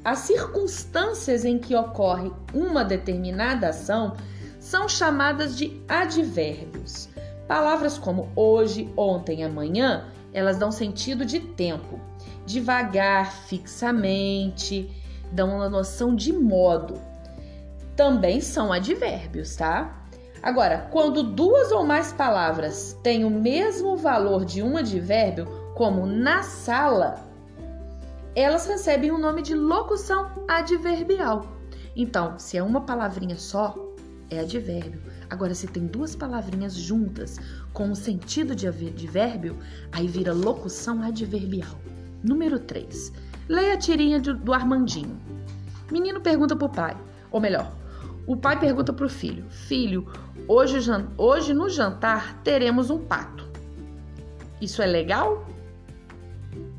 as 0.03 0.19
circunstâncias 0.19 1.45
em 1.45 1.57
que 1.57 1.75
ocorre 1.75 2.31
uma 2.53 2.83
determinada 2.83 3.69
ação 3.69 4.15
são 4.59 4.89
chamadas 4.89 5.57
de 5.57 5.81
advérbios. 5.87 7.09
Palavras 7.47 7.97
como 7.97 8.29
hoje, 8.35 8.91
ontem, 8.95 9.43
amanhã, 9.43 10.05
elas 10.33 10.57
dão 10.57 10.71
sentido 10.71 11.25
de 11.25 11.39
tempo. 11.39 11.99
Devagar, 12.45 13.31
fixamente, 13.31 14.89
dão 15.31 15.55
uma 15.55 15.69
noção 15.69 16.15
de 16.15 16.33
modo. 16.33 16.99
Também 17.95 18.41
são 18.41 18.71
advérbios, 18.71 19.55
tá? 19.55 20.00
Agora, 20.43 20.87
quando 20.91 21.21
duas 21.21 21.71
ou 21.71 21.85
mais 21.85 22.11
palavras 22.11 22.97
têm 23.03 23.23
o 23.23 23.29
mesmo 23.29 23.95
valor 23.95 24.43
de 24.43 24.63
um 24.63 24.75
advérbio, 24.75 25.47
como 25.75 26.07
na 26.07 26.41
sala, 26.41 27.23
elas 28.35 28.65
recebem 28.65 29.11
o 29.11 29.19
nome 29.19 29.43
de 29.43 29.53
locução 29.53 30.31
adverbial. 30.47 31.45
Então, 31.95 32.39
se 32.39 32.57
é 32.57 32.63
uma 32.63 32.81
palavrinha 32.81 33.37
só, 33.37 33.75
é 34.31 34.39
advérbio. 34.39 35.01
Agora, 35.29 35.53
se 35.53 35.67
tem 35.67 35.85
duas 35.85 36.15
palavrinhas 36.15 36.73
juntas 36.73 37.37
com 37.71 37.91
o 37.91 37.95
sentido 37.95 38.55
de 38.55 38.67
advérbio, 38.67 39.59
aí 39.91 40.07
vira 40.07 40.33
locução 40.33 41.03
adverbial. 41.03 41.77
Número 42.23 42.57
3. 42.57 43.13
Leia 43.47 43.73
a 43.73 43.77
tirinha 43.77 44.19
do 44.19 44.53
Armandinho. 44.53 45.19
Menino 45.91 46.21
pergunta 46.21 46.55
pro 46.55 46.69
pai, 46.69 46.95
ou 47.29 47.41
melhor, 47.41 47.71
o 48.27 48.37
pai 48.37 48.59
pergunta 48.59 48.93
pro 48.93 49.09
filho: 49.09 49.43
Filho, 49.49 50.07
Hoje, 50.53 50.79
hoje 51.17 51.53
no 51.53 51.69
jantar 51.69 52.41
teremos 52.43 52.89
um 52.89 52.99
pato. 52.99 53.49
Isso 54.59 54.81
é 54.81 54.85
legal? 54.85 55.47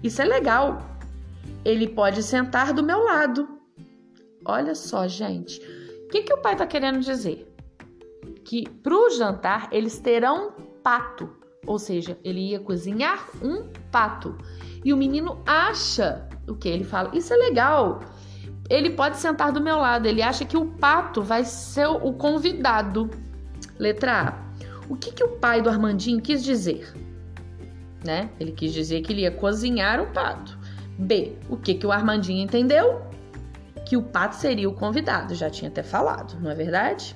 Isso 0.03 0.21
é 0.21 0.27
legal. 0.27 0.87
Ele 1.65 1.89
pode 1.89 2.23
sentar 2.23 2.75
do 2.75 2.83
meu 2.83 3.03
lado. 3.03 3.49
Olha 4.45 4.75
só, 4.75 5.09
gente. 5.09 5.59
O 6.05 6.09
que, 6.09 6.23
que 6.23 6.35
o 6.35 6.43
pai 6.43 6.53
está 6.53 6.67
querendo 6.67 7.01
dizer? 7.01 7.51
Que 8.45 8.69
para 8.69 8.95
o 8.95 9.09
jantar 9.09 9.71
eles 9.73 9.99
terão 9.99 10.49
um 10.49 10.83
pato. 10.83 11.35
Ou 11.67 11.79
seja, 11.79 12.19
ele 12.23 12.51
ia 12.51 12.61
cozinhar 12.61 13.27
um 13.43 13.73
pato. 13.91 14.37
E 14.85 14.93
o 14.93 14.99
menino 14.99 15.43
acha 15.47 16.29
o 16.47 16.55
que? 16.55 16.69
Ele 16.69 16.85
fala: 16.85 17.11
Isso 17.15 17.33
é 17.33 17.37
legal. 17.39 18.01
Ele 18.69 18.91
pode 18.91 19.17
sentar 19.17 19.51
do 19.51 19.63
meu 19.63 19.79
lado. 19.79 20.07
Ele 20.07 20.21
acha 20.21 20.45
que 20.45 20.59
o 20.59 20.67
pato 20.73 21.23
vai 21.23 21.43
ser 21.47 21.87
o 21.87 22.13
convidado. 22.13 23.09
Letra 23.83 24.29
A. 24.29 24.35
O 24.89 24.95
que, 24.95 25.11
que 25.11 25.25
o 25.25 25.29
pai 25.29 25.61
do 25.61 25.69
Armandinho 25.69 26.23
quis 26.23 26.45
dizer? 26.45 26.95
Né? 28.05 28.31
Ele 28.39 28.53
quis 28.53 28.73
dizer 28.73 29.03
que 29.03 29.13
ele 29.13 29.23
ia 29.23 29.31
cozinhar 29.33 30.01
o 30.01 30.07
pato. 30.13 30.57
B. 30.97 31.37
O 31.49 31.57
que, 31.57 31.75
que 31.75 31.85
o 31.85 31.91
Armandinho 31.91 32.45
entendeu? 32.45 33.03
Que 33.85 33.97
o 33.97 34.03
pato 34.03 34.37
seria 34.37 34.69
o 34.69 34.75
convidado, 34.75 35.35
já 35.35 35.51
tinha 35.51 35.69
até 35.69 35.83
falado, 35.83 36.39
não 36.41 36.49
é 36.49 36.55
verdade? 36.55 37.13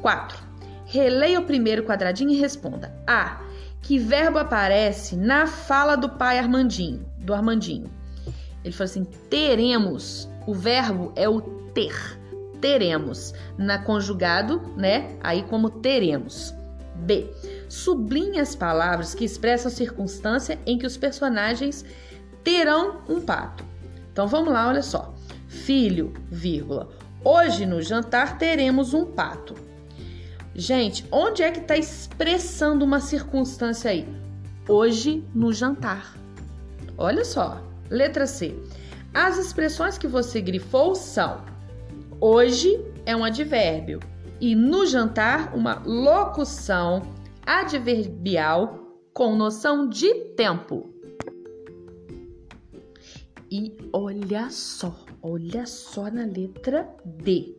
4. 0.00 0.38
Releia 0.86 1.38
o 1.38 1.44
primeiro 1.44 1.82
quadradinho 1.84 2.30
e 2.30 2.40
responda. 2.40 2.94
A. 3.06 3.42
Que 3.82 3.98
verbo 3.98 4.38
aparece 4.38 5.16
na 5.16 5.46
fala 5.46 5.96
do 5.96 6.08
pai 6.08 6.38
Armandinho, 6.38 7.04
do 7.18 7.34
Armandinho? 7.34 7.90
Ele 8.64 8.72
falou 8.72 8.90
assim: 8.90 9.04
teremos. 9.28 10.30
O 10.46 10.54
verbo 10.54 11.12
é 11.14 11.28
o 11.28 11.42
ter 11.42 12.19
teremos. 12.60 13.32
Na 13.56 13.78
conjugado, 13.78 14.60
né? 14.76 15.16
Aí 15.22 15.42
como 15.44 15.70
teremos. 15.70 16.54
B. 16.96 17.30
Sublinhe 17.68 18.38
as 18.38 18.54
palavras 18.54 19.14
que 19.14 19.24
expressam 19.24 19.70
a 19.70 19.74
circunstância 19.74 20.58
em 20.66 20.78
que 20.78 20.86
os 20.86 20.96
personagens 20.96 21.84
terão 22.44 23.00
um 23.08 23.20
pato. 23.20 23.64
Então 24.12 24.26
vamos 24.26 24.52
lá, 24.52 24.68
olha 24.68 24.82
só. 24.82 25.14
Filho, 25.48 26.12
vírgula. 26.30 26.88
Hoje 27.24 27.66
no 27.66 27.82
jantar 27.82 28.38
teremos 28.38 28.94
um 28.94 29.06
pato. 29.06 29.54
Gente, 30.54 31.06
onde 31.10 31.42
é 31.42 31.50
que 31.50 31.60
está 31.60 31.76
expressando 31.76 32.84
uma 32.84 33.00
circunstância 33.00 33.90
aí? 33.90 34.06
Hoje 34.68 35.24
no 35.34 35.52
jantar. 35.52 36.14
Olha 36.98 37.24
só, 37.24 37.62
Letra 37.88 38.26
C. 38.26 38.54
As 39.12 39.38
expressões 39.38 39.98
que 39.98 40.06
você 40.06 40.40
grifou 40.40 40.94
são: 40.94 41.40
hoje 42.20 42.84
é 43.06 43.16
um 43.16 43.24
advérbio 43.24 43.98
e 44.40 44.54
no 44.54 44.84
jantar 44.86 45.54
uma 45.54 45.82
locução 45.84 47.02
adverbial 47.44 48.78
com 49.12 49.34
noção 49.34 49.88
de 49.88 50.12
tempo. 50.36 50.94
E 53.50 53.76
olha 53.92 54.48
só, 54.50 54.94
olha 55.22 55.66
só 55.66 56.10
na 56.10 56.24
letra 56.24 56.88
D. 57.04 57.56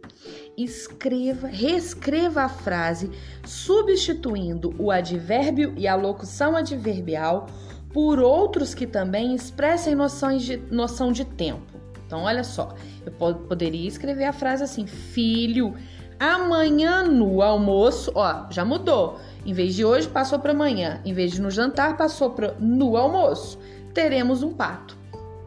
Escreva, 0.58 1.48
reescreva 1.48 2.44
a 2.44 2.50
frase 2.50 3.12
substituindo 3.46 4.74
o 4.80 4.92
advérbio 4.92 5.74
e 5.76 5.88
a 5.88 5.96
locução 5.96 6.56
adverbial 6.56 7.48
por 7.92 8.20
outros 8.20 8.74
que 8.74 8.88
também 8.88 9.36
expressem 9.36 9.96
noções 9.96 10.44
de, 10.44 10.58
noção 10.72 11.12
de 11.12 11.26
tempo. 11.26 11.81
Então, 12.12 12.24
olha 12.24 12.44
só, 12.44 12.76
eu 13.06 13.12
poderia 13.14 13.88
escrever 13.88 14.26
a 14.26 14.34
frase 14.34 14.62
assim: 14.62 14.86
Filho, 14.86 15.76
amanhã 16.20 17.04
no 17.04 17.42
almoço, 17.42 18.12
ó, 18.14 18.48
já 18.50 18.66
mudou. 18.66 19.18
Em 19.46 19.54
vez 19.54 19.76
de 19.76 19.86
hoje, 19.86 20.10
passou 20.10 20.38
para 20.38 20.52
amanhã. 20.52 21.00
Em 21.06 21.14
vez 21.14 21.32
de 21.32 21.42
no 21.42 21.50
jantar, 21.50 21.96
passou 21.96 22.32
para 22.32 22.54
no 22.60 22.98
almoço. 22.98 23.58
Teremos 23.94 24.44
um 24.44 24.52
pato. 24.52 24.98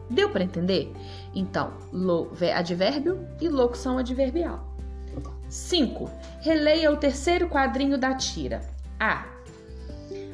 Deu 0.09 0.31
para 0.31 0.43
entender? 0.43 0.91
Então, 1.35 1.71
advérbio 2.55 3.27
e 3.39 3.47
locução 3.47 3.99
adverbial. 3.99 4.67
5. 5.47 6.09
Releia 6.41 6.91
o 6.91 6.97
terceiro 6.97 7.47
quadrinho 7.47 7.95
da 7.95 8.15
tira. 8.15 8.61
A. 8.99 9.23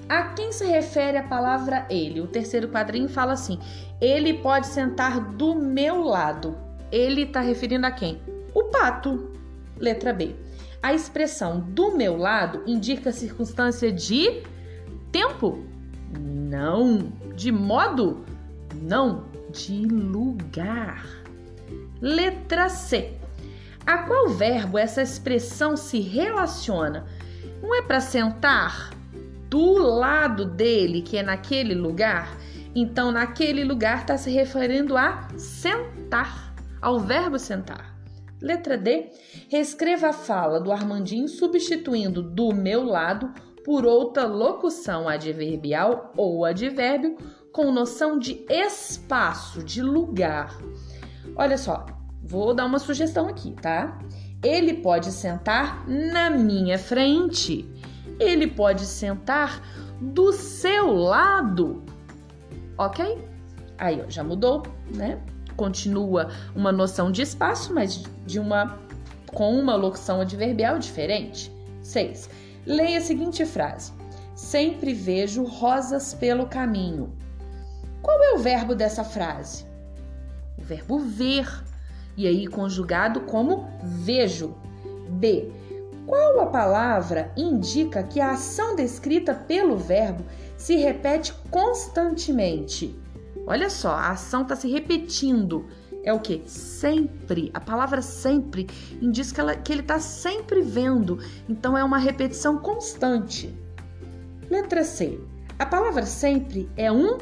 A 0.07 0.23
quem 0.29 0.53
se 0.53 0.65
refere 0.65 1.17
a 1.17 1.23
palavra 1.23 1.85
ele? 1.89 2.21
O 2.21 2.27
terceiro 2.27 2.69
quadrinho 2.69 3.09
fala 3.09 3.33
assim: 3.33 3.59
ele 4.01 4.34
pode 4.34 4.65
sentar 4.67 5.20
do 5.20 5.53
meu 5.53 6.01
lado. 6.01 6.58
Ele 6.91 7.22
está 7.22 7.39
referindo 7.39 7.86
a 7.86 7.91
quem? 7.91 8.20
O 8.53 8.63
pato. 8.65 9.31
Letra 9.77 10.12
B. 10.12 10.36
A 10.81 10.93
expressão 10.93 11.60
do 11.60 11.96
meu 11.96 12.17
lado 12.17 12.63
indica 12.65 13.12
circunstância 13.12 13.91
de 13.91 14.41
tempo? 15.12 15.63
Não. 16.20 17.13
De 17.36 17.51
modo? 17.51 18.25
Não 18.81 19.25
de 19.51 19.86
lugar. 19.86 21.05
Letra 22.01 22.70
C. 22.70 23.13
A 23.86 24.00
qual 24.00 24.29
verbo 24.29 24.77
essa 24.77 25.01
expressão 25.01 25.77
se 25.77 26.00
relaciona? 26.00 27.05
Não 27.62 27.75
é 27.75 27.81
para 27.81 28.00
sentar 28.00 28.91
do 29.50 29.77
lado 29.77 30.46
dele, 30.46 31.01
que 31.01 31.17
é 31.17 31.24
naquele 31.24 31.75
lugar? 31.75 32.36
Então, 32.74 33.12
naquele 33.12 33.63
lugar 33.63 34.01
está 34.01 34.18
se 34.18 34.32
referindo 34.32 34.98
a 34.98 35.28
sentar, 35.38 36.56
ao 36.82 37.00
verbo 37.00 37.38
sentar. 37.38 37.92
Letra 38.42 38.78
D. 38.78 39.10
Reescreva 39.50 40.10
a 40.10 40.13
fala 40.13 40.60
do 40.60 40.72
Armandinho 40.72 41.28
substituindo 41.28 42.24
do 42.24 42.54
meu 42.54 42.84
lado 42.84 43.32
por 43.63 43.86
outra 43.86 44.25
locução 44.25 45.08
adverbial 45.08 46.12
ou 46.18 46.44
advérbio 46.44 47.18
com 47.51 47.72
noção 47.72 48.18
de 48.18 48.44
espaço, 48.50 49.63
de 49.63 49.84
lugar. 49.84 50.58
Olha 51.36 51.58
só, 51.58 51.86
vou 52.24 52.54
dar 52.54 52.66
uma 52.66 52.80
sugestão 52.80 53.28
aqui, 53.28 53.51
tá? 53.62 54.00
Ele 54.44 54.75
pode 54.75 55.12
sentar 55.12 55.88
na 55.88 56.30
minha 56.30 56.80
frente. 56.80 57.70
Ele 58.20 58.48
pode 58.48 58.86
sentar 58.86 59.62
do 60.00 60.32
seu 60.32 60.92
lado. 60.94 61.84
Ok? 62.81 63.24
Aí, 63.77 64.01
ó, 64.03 64.09
já 64.09 64.24
mudou, 64.24 64.63
né? 64.96 65.20
Continua 65.55 66.31
uma 66.55 66.72
noção 66.72 67.11
de 67.11 67.22
espaço, 67.22 67.72
mas 67.75 68.03
de 68.25 68.39
uma 68.39 68.79
com 69.27 69.53
uma 69.53 69.75
locução 69.75 70.20
adverbial 70.20 70.79
diferente. 70.79 71.51
6. 71.83 72.27
Leia 72.65 72.98
a 72.98 73.01
seguinte 73.01 73.46
frase: 73.46 73.94
Sempre 74.33 74.96
vejo 74.96 75.44
rosas 75.44 76.15
pelo 76.15 76.48
caminho. 76.48 77.13
Qual 78.01 78.20
é 78.24 78.33
o 78.33 78.39
verbo 78.39 78.74
dessa 78.74 79.03
frase? 79.03 79.63
O 80.57 80.63
verbo 80.63 80.98
ver, 80.98 81.63
e 82.17 82.25
aí 82.25 82.48
conjugado 82.48 83.22
como 83.22 83.70
vejo. 83.83 84.55
B. 85.07 85.51
Qual 86.07 86.39
a 86.39 86.48
palavra 86.48 87.31
indica 87.37 88.01
que 88.01 88.20
a 88.20 88.31
ação 88.31 88.75
descrita 88.75 89.35
pelo 89.35 89.77
verbo 89.77 90.25
se 90.61 90.75
repete 90.75 91.33
constantemente? 91.50 92.95
Olha 93.47 93.67
só, 93.67 93.93
a 93.93 94.11
ação 94.11 94.43
está 94.43 94.55
se 94.55 94.71
repetindo. 94.71 95.65
É 96.03 96.13
o 96.13 96.19
que? 96.19 96.43
Sempre. 96.45 97.50
A 97.51 97.59
palavra 97.59 98.00
sempre 98.03 98.67
indica 99.01 99.33
que, 99.33 99.41
ela, 99.41 99.55
que 99.55 99.71
ele 99.71 99.81
está 99.81 100.00
sempre 100.00 100.61
vendo. 100.61 101.17
Então 101.50 101.75
é 101.75 101.83
uma 101.83 101.97
repetição 101.97 102.59
constante. 102.59 103.57
Letra 104.51 104.83
C. 104.83 105.19
A 105.57 105.65
palavra 105.65 106.05
sempre 106.05 106.69
é 106.77 106.91
um 106.91 107.17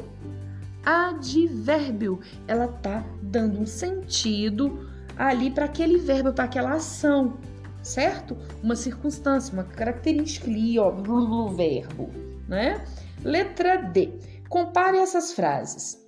advérbio. 0.84 2.20
Ela 2.46 2.68
tá 2.68 3.02
dando 3.22 3.58
um 3.58 3.66
sentido 3.66 4.86
ali 5.16 5.50
para 5.50 5.64
aquele 5.64 5.96
verbo, 5.96 6.32
para 6.32 6.44
aquela 6.44 6.74
ação, 6.74 7.38
certo? 7.82 8.36
Uma 8.62 8.76
circunstância, 8.76 9.54
uma 9.54 9.64
característica 9.64 10.46
ali, 10.46 10.78
ó, 10.78 10.90
do 10.90 11.48
verbo, 11.48 12.10
né? 12.46 12.84
Letra 13.22 13.76
D. 13.76 14.18
Compare 14.48 14.96
essas 14.96 15.32
frases. 15.32 15.98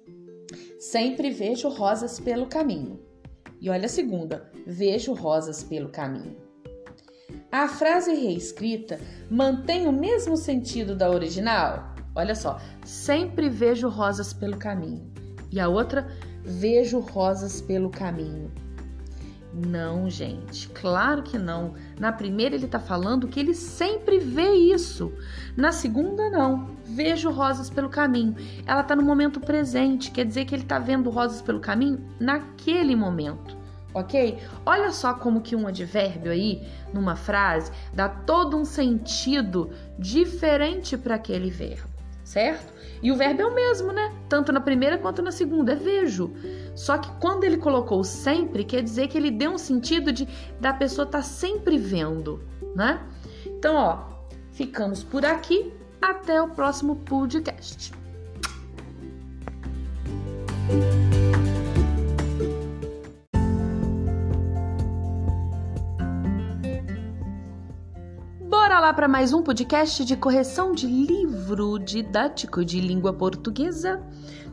Sempre 0.80 1.30
vejo 1.30 1.68
rosas 1.68 2.18
pelo 2.18 2.46
caminho. 2.46 3.00
E 3.60 3.68
olha 3.68 3.84
a 3.84 3.88
segunda. 3.88 4.50
Vejo 4.66 5.12
rosas 5.12 5.62
pelo 5.62 5.90
caminho. 5.90 6.36
A 7.50 7.68
frase 7.68 8.14
reescrita 8.14 8.98
mantém 9.30 9.86
o 9.86 9.92
mesmo 9.92 10.38
sentido 10.38 10.96
da 10.96 11.10
original? 11.10 11.94
Olha 12.14 12.34
só, 12.34 12.58
sempre 12.82 13.50
vejo 13.50 13.90
rosas 13.90 14.32
pelo 14.32 14.56
caminho. 14.56 15.12
E 15.50 15.60
a 15.60 15.68
outra, 15.68 16.10
vejo 16.42 16.98
rosas 16.98 17.60
pelo 17.60 17.90
caminho. 17.90 18.50
Não, 19.54 20.08
gente, 20.08 20.66
claro 20.68 21.22
que 21.22 21.38
não. 21.38 21.74
Na 22.00 22.10
primeira 22.10 22.54
ele 22.54 22.64
está 22.64 22.80
falando 22.80 23.28
que 23.28 23.38
ele 23.38 23.52
sempre 23.52 24.18
vê 24.18 24.50
isso. 24.50 25.12
Na 25.54 25.70
segunda, 25.70 26.30
não. 26.30 26.70
Vejo 26.86 27.30
rosas 27.30 27.68
pelo 27.68 27.90
caminho. 27.90 28.34
Ela 28.66 28.80
está 28.80 28.96
no 28.96 29.02
momento 29.02 29.40
presente, 29.40 30.10
quer 30.10 30.24
dizer 30.24 30.46
que 30.46 30.54
ele 30.54 30.62
está 30.62 30.78
vendo 30.78 31.10
rosas 31.10 31.42
pelo 31.42 31.60
caminho 31.60 32.02
naquele 32.18 32.96
momento, 32.96 33.54
ok? 33.92 34.38
Olha 34.64 34.90
só 34.90 35.12
como 35.12 35.42
que 35.42 35.54
um 35.54 35.66
advérbio 35.66 36.32
aí, 36.32 36.66
numa 36.92 37.14
frase, 37.14 37.70
dá 37.92 38.08
todo 38.08 38.56
um 38.56 38.64
sentido 38.64 39.70
diferente 39.98 40.96
para 40.96 41.16
aquele 41.16 41.50
verbo 41.50 41.91
certo? 42.32 42.72
E 43.02 43.12
o 43.12 43.16
verbo 43.16 43.42
é 43.42 43.46
o 43.46 43.54
mesmo, 43.54 43.92
né? 43.92 44.10
Tanto 44.28 44.52
na 44.52 44.60
primeira 44.60 44.96
quanto 44.96 45.20
na 45.20 45.30
segunda, 45.30 45.72
é 45.72 45.76
vejo. 45.76 46.32
Só 46.74 46.96
que 46.96 47.10
quando 47.20 47.44
ele 47.44 47.58
colocou 47.58 48.02
sempre, 48.02 48.64
quer 48.64 48.82
dizer 48.82 49.08
que 49.08 49.18
ele 49.18 49.30
deu 49.30 49.50
um 49.50 49.58
sentido 49.58 50.10
de 50.10 50.26
da 50.58 50.72
pessoa 50.72 51.04
estar 51.04 51.18
tá 51.18 51.24
sempre 51.24 51.76
vendo, 51.76 52.42
né? 52.74 53.00
Então, 53.44 53.74
ó, 53.76 54.04
ficamos 54.52 55.04
por 55.04 55.26
aqui. 55.26 55.72
Até 56.00 56.42
o 56.42 56.48
próximo 56.48 56.96
podcast. 56.96 57.92
Lá 68.80 68.94
para 68.94 69.06
mais 69.06 69.32
um 69.34 69.42
podcast 69.42 70.04
de 70.04 70.16
correção 70.16 70.72
de 70.72 70.86
livro 70.86 71.78
didático 71.78 72.64
de 72.64 72.80
língua 72.80 73.12
portuguesa, 73.12 74.02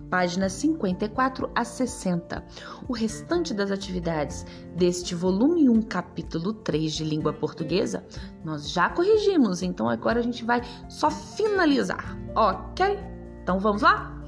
páginas 0.10 0.52
54 0.54 1.50
a 1.56 1.64
60. 1.64 2.44
O 2.88 2.94
restante 2.94 3.54
das 3.54 3.72
atividades 3.72 4.46
deste 4.76 5.16
volume 5.16 5.70
1, 5.70 5.84
capítulo 5.84 6.54
3 6.54 6.94
de 6.94 7.04
língua 7.06 7.32
portuguesa, 7.32 8.06
nós 8.44 8.70
já 8.72 8.90
corrigimos, 8.90 9.62
então 9.62 9.88
agora 9.88 10.20
a 10.20 10.24
gente 10.24 10.44
vai 10.44 10.62
só 10.90 11.10
finalizar, 11.10 12.18
ok? 12.36 13.00
Então 13.42 13.60
vamos 13.60 13.82
lá? 13.82 14.22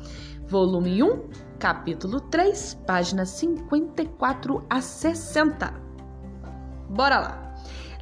Volume 0.47 1.03
1, 1.03 1.29
capítulo 1.59 2.21
3, 2.21 2.75
páginas 2.87 3.29
54 3.29 4.65
a 4.69 4.79
60. 4.79 5.73
Bora 6.89 7.19
lá! 7.19 7.50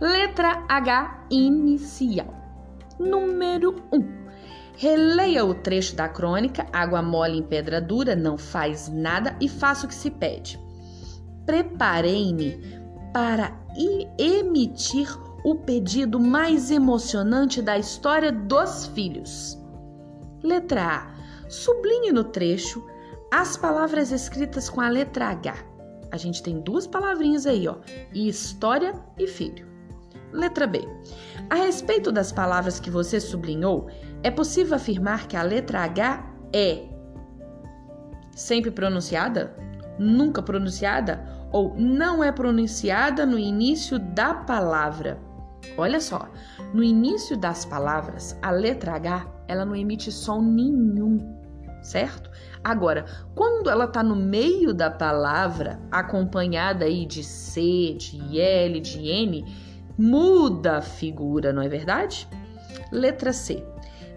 Letra 0.02 0.64
H 0.70 1.26
inicial. 1.30 2.34
Número 2.98 3.84
1. 3.92 4.20
Releia 4.78 5.44
o 5.44 5.54
trecho 5.54 5.94
da 5.94 6.08
crônica 6.08 6.66
Água 6.72 7.02
mole 7.02 7.38
em 7.38 7.44
pedra 7.44 7.82
dura, 7.82 8.16
não 8.16 8.38
faz 8.38 8.88
nada 8.88 9.36
e 9.42 9.50
faça 9.50 9.86
o 9.86 9.90
que 9.90 9.96
se 9.96 10.10
pede. 10.10 10.58
Preparei-me 11.46 12.62
para 13.12 13.60
emitir 14.18 15.10
o 15.44 15.56
pedido 15.56 16.18
mais 16.18 16.72
emocionante 16.72 17.62
da 17.62 17.78
história 17.78 18.32
dos 18.32 18.86
filhos. 18.88 19.60
Letra 20.42 20.86
A. 20.86 21.50
Sublinhe 21.50 22.14
no 22.14 22.24
trecho 22.24 22.82
As 23.30 23.58
palavras 23.58 24.14
escritas 24.14 24.70
com 24.70 24.80
a 24.80 24.88
letra 24.88 25.26
H. 25.28 25.56
A 26.10 26.16
gente 26.16 26.42
tem 26.42 26.62
duas 26.62 26.88
palavrinhas 26.88 27.46
aí, 27.46 27.68
ó: 27.68 27.76
história 28.14 28.94
e 29.18 29.28
filho. 29.28 29.69
Letra 30.32 30.68
B. 30.68 30.88
A 31.50 31.56
respeito 31.56 32.12
das 32.12 32.32
palavras 32.32 32.80
que 32.80 32.90
você 32.90 33.20
sublinhou, 33.20 33.90
é 34.22 34.30
possível 34.30 34.76
afirmar 34.76 35.28
que 35.28 35.36
a 35.36 35.44
letra 35.44 35.82
H 35.82 36.24
é 36.54 36.84
sempre 38.36 38.72
pronunciada, 38.72 39.56
nunca 39.98 40.42
pronunciada 40.42 41.28
ou 41.52 41.76
não 41.76 42.24
é 42.24 42.32
pronunciada 42.32 43.26
no 43.26 43.38
início 43.38 44.00
da 44.00 44.34
palavra. 44.34 45.20
Olha 45.78 46.00
só, 46.00 46.30
no 46.74 46.84
início 46.84 47.38
das 47.38 47.66
palavras, 47.66 48.38
a 48.42 48.52
letra 48.52 48.96
H, 48.96 49.28
ela 49.48 49.66
não 49.66 49.76
emite 49.76 50.12
som 50.12 50.42
nenhum, 50.42 51.18
certo? 51.82 52.30
Agora, 52.64 53.06
quando 53.36 53.70
ela 53.70 53.86
está 53.86 54.04
no 54.04 54.16
meio 54.16 54.74
da 54.74 54.90
palavra, 54.90 55.80
acompanhada 55.92 56.86
aí 56.86 57.06
de 57.06 57.24
C, 57.24 57.96
de 57.98 58.40
L, 58.40 58.80
de 58.80 59.00
N, 59.08 59.46
muda 60.00 60.78
a 60.78 60.82
figura, 60.82 61.52
não 61.52 61.62
é 61.62 61.68
verdade? 61.68 62.26
Letra 62.90 63.34
C. 63.34 63.62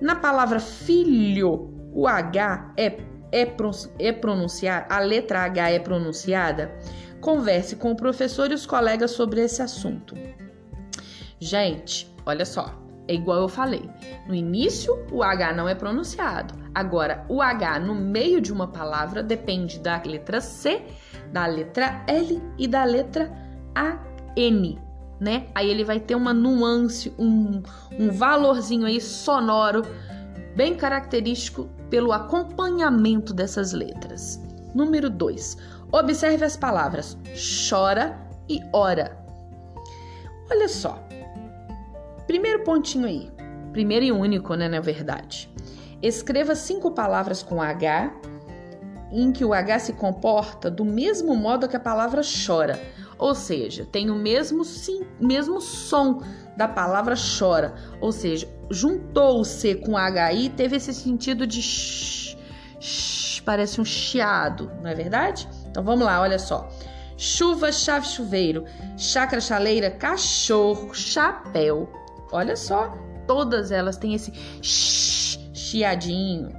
Na 0.00 0.14
palavra 0.14 0.60
filho, 0.60 1.74
o 1.92 2.06
H 2.06 2.72
é, 2.76 2.86
é, 3.32 3.52
é 3.98 4.12
pronunciado, 4.12 4.86
a 4.88 5.00
letra 5.00 5.40
H 5.40 5.70
é 5.70 5.78
pronunciada. 5.80 6.72
Converse 7.20 7.76
com 7.76 7.92
o 7.92 7.96
professor 7.96 8.50
e 8.50 8.54
os 8.54 8.64
colegas 8.64 9.10
sobre 9.10 9.40
esse 9.40 9.60
assunto. 9.60 10.14
Gente, 11.40 12.12
olha 12.24 12.44
só, 12.44 12.80
é 13.08 13.14
igual 13.14 13.42
eu 13.42 13.48
falei. 13.48 13.88
No 14.28 14.34
início, 14.34 15.04
o 15.10 15.22
H 15.22 15.52
não 15.52 15.68
é 15.68 15.74
pronunciado. 15.74 16.54
Agora, 16.74 17.26
o 17.28 17.42
H 17.42 17.80
no 17.80 17.94
meio 17.94 18.40
de 18.40 18.52
uma 18.52 18.68
palavra 18.68 19.22
depende 19.22 19.80
da 19.80 20.00
letra 20.04 20.40
C, 20.40 20.82
da 21.32 21.46
letra 21.46 22.04
L 22.06 22.40
e 22.56 22.68
da 22.68 22.84
letra 22.84 23.30
A, 23.74 23.98
N, 24.36 24.80
né? 25.22 25.46
Aí 25.54 25.70
ele 25.70 25.84
vai 25.84 26.00
ter 26.00 26.16
uma 26.16 26.34
nuance, 26.34 27.14
um, 27.16 27.62
um 27.96 28.10
valorzinho 28.10 28.84
aí 28.84 29.00
sonoro 29.00 29.82
bem 30.56 30.74
característico 30.74 31.68
pelo 31.88 32.12
acompanhamento 32.12 33.32
dessas 33.32 33.72
letras. 33.72 34.42
Número 34.74 35.08
2. 35.08 35.56
Observe 35.92 36.44
as 36.44 36.56
palavras 36.56 37.16
chora 37.68 38.18
e 38.48 38.60
ora. 38.72 39.16
Olha 40.50 40.68
só. 40.68 40.98
Primeiro 42.26 42.64
pontinho 42.64 43.06
aí. 43.06 43.30
Primeiro 43.70 44.04
e 44.04 44.10
único, 44.10 44.56
né, 44.56 44.68
na 44.68 44.80
verdade. 44.80 45.48
Escreva 46.02 46.56
cinco 46.56 46.90
palavras 46.90 47.44
com 47.44 47.62
H 47.62 48.12
em 49.12 49.30
que 49.30 49.44
o 49.44 49.54
H 49.54 49.78
se 49.78 49.92
comporta 49.92 50.68
do 50.68 50.84
mesmo 50.84 51.36
modo 51.36 51.68
que 51.68 51.76
a 51.76 51.80
palavra 51.80 52.22
chora. 52.46 52.80
Ou 53.22 53.36
seja, 53.36 53.86
tem 53.86 54.10
o 54.10 54.16
mesmo, 54.16 54.64
sim, 54.64 55.06
mesmo 55.20 55.60
som 55.60 56.20
da 56.56 56.66
palavra 56.66 57.14
chora. 57.14 57.72
Ou 58.00 58.10
seja, 58.10 58.48
juntou 58.68 59.40
o 59.40 59.44
C 59.44 59.76
com 59.76 59.96
H 59.96 60.32
e 60.32 60.48
teve 60.48 60.74
esse 60.74 60.92
sentido 60.92 61.46
de 61.46 61.62
sh, 61.62 62.36
sh, 62.80 63.40
parece 63.44 63.80
um 63.80 63.84
chiado, 63.84 64.72
não 64.82 64.90
é 64.90 64.94
verdade? 64.96 65.48
Então 65.70 65.84
vamos 65.84 66.04
lá, 66.04 66.20
olha 66.20 66.36
só. 66.36 66.68
Chuva, 67.16 67.70
chave, 67.70 68.08
chuveiro, 68.08 68.64
chácara, 68.96 69.40
chaleira, 69.40 69.88
cachorro, 69.88 70.92
chapéu. 70.92 71.88
Olha 72.32 72.56
só, 72.56 72.92
todas 73.24 73.70
elas 73.70 73.96
têm 73.96 74.14
esse 74.14 74.32
sh, 74.60 75.38
chiadinho. 75.54 76.50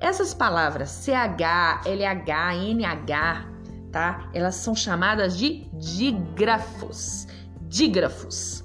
Essas 0.00 0.34
palavras 0.34 0.90
CH, 0.90 1.86
LH, 1.86 2.56
NH, 2.56 3.51
tá? 3.92 4.28
Elas 4.34 4.56
são 4.56 4.74
chamadas 4.74 5.36
de 5.36 5.68
dígrafos. 5.74 7.28
Dígrafos. 7.68 8.64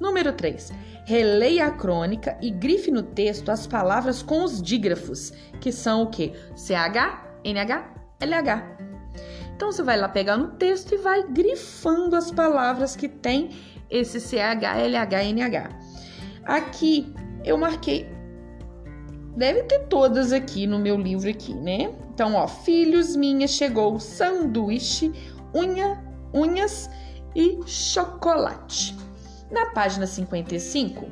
Número 0.00 0.32
3. 0.32 0.72
Releia 1.06 1.66
a 1.66 1.70
crônica 1.70 2.36
e 2.40 2.50
grife 2.50 2.90
no 2.90 3.02
texto 3.02 3.50
as 3.50 3.66
palavras 3.66 4.22
com 4.22 4.42
os 4.42 4.60
dígrafos, 4.60 5.32
que 5.60 5.70
são 5.70 6.02
o 6.02 6.06
que? 6.06 6.32
CH, 6.56 7.22
NH, 7.44 7.84
LH. 8.20 8.74
Então 9.54 9.70
você 9.70 9.82
vai 9.82 9.98
lá 9.98 10.08
pegar 10.08 10.36
no 10.36 10.52
texto 10.52 10.94
e 10.94 10.98
vai 10.98 11.22
grifando 11.22 12.16
as 12.16 12.30
palavras 12.30 12.96
que 12.96 13.08
tem 13.08 13.50
esse 13.90 14.18
CH, 14.18 14.64
LH, 14.78 15.24
NH. 15.32 15.68
Aqui 16.44 17.14
eu 17.44 17.56
marquei 17.56 18.13
Deve 19.36 19.64
ter 19.64 19.86
todas 19.86 20.32
aqui 20.32 20.66
no 20.66 20.78
meu 20.78 20.96
livro 20.96 21.28
aqui, 21.28 21.54
né? 21.54 21.92
Então, 22.12 22.34
ó, 22.34 22.46
filhos 22.46 23.16
minha 23.16 23.48
chegou 23.48 23.98
sanduíche, 23.98 25.12
unha, 25.54 26.00
unhas 26.32 26.88
e 27.34 27.58
chocolate. 27.66 28.96
Na 29.50 29.66
página 29.66 30.06
55, 30.06 31.06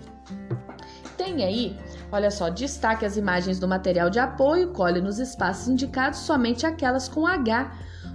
tem 1.17 1.45
aí, 1.45 1.79
olha 2.11 2.31
só, 2.31 2.49
destaque 2.49 3.05
as 3.05 3.17
imagens 3.17 3.59
do 3.59 3.69
material 3.69 4.11
de 4.11 4.19
apoio, 4.19 4.73
colhe 4.73 5.01
nos 5.01 5.19
espaços 5.19 5.69
indicados 5.69 6.21
somente 6.21 6.67
aquelas 6.67 7.09
com 7.09 7.27
H 7.27 7.73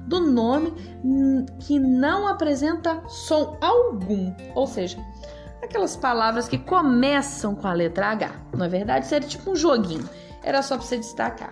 do 0.07 0.19
nome 0.19 0.73
que 1.59 1.79
não 1.79 2.27
apresenta 2.27 3.01
som 3.07 3.57
algum, 3.61 4.33
ou 4.55 4.65
seja, 4.65 4.97
aquelas 5.67 5.95
palavras 5.95 6.47
que 6.47 6.57
começam 6.57 7.53
com 7.53 7.67
a 7.67 7.73
letra 7.73 8.07
H. 8.07 8.31
Não 8.55 8.65
é 8.65 8.69
verdade? 8.69 9.05
Isso 9.05 9.15
era 9.15 9.25
tipo 9.25 9.51
um 9.51 9.55
joguinho. 9.55 10.09
Era 10.41 10.61
só 10.61 10.77
para 10.77 10.85
você 10.85 10.97
destacar. 10.97 11.49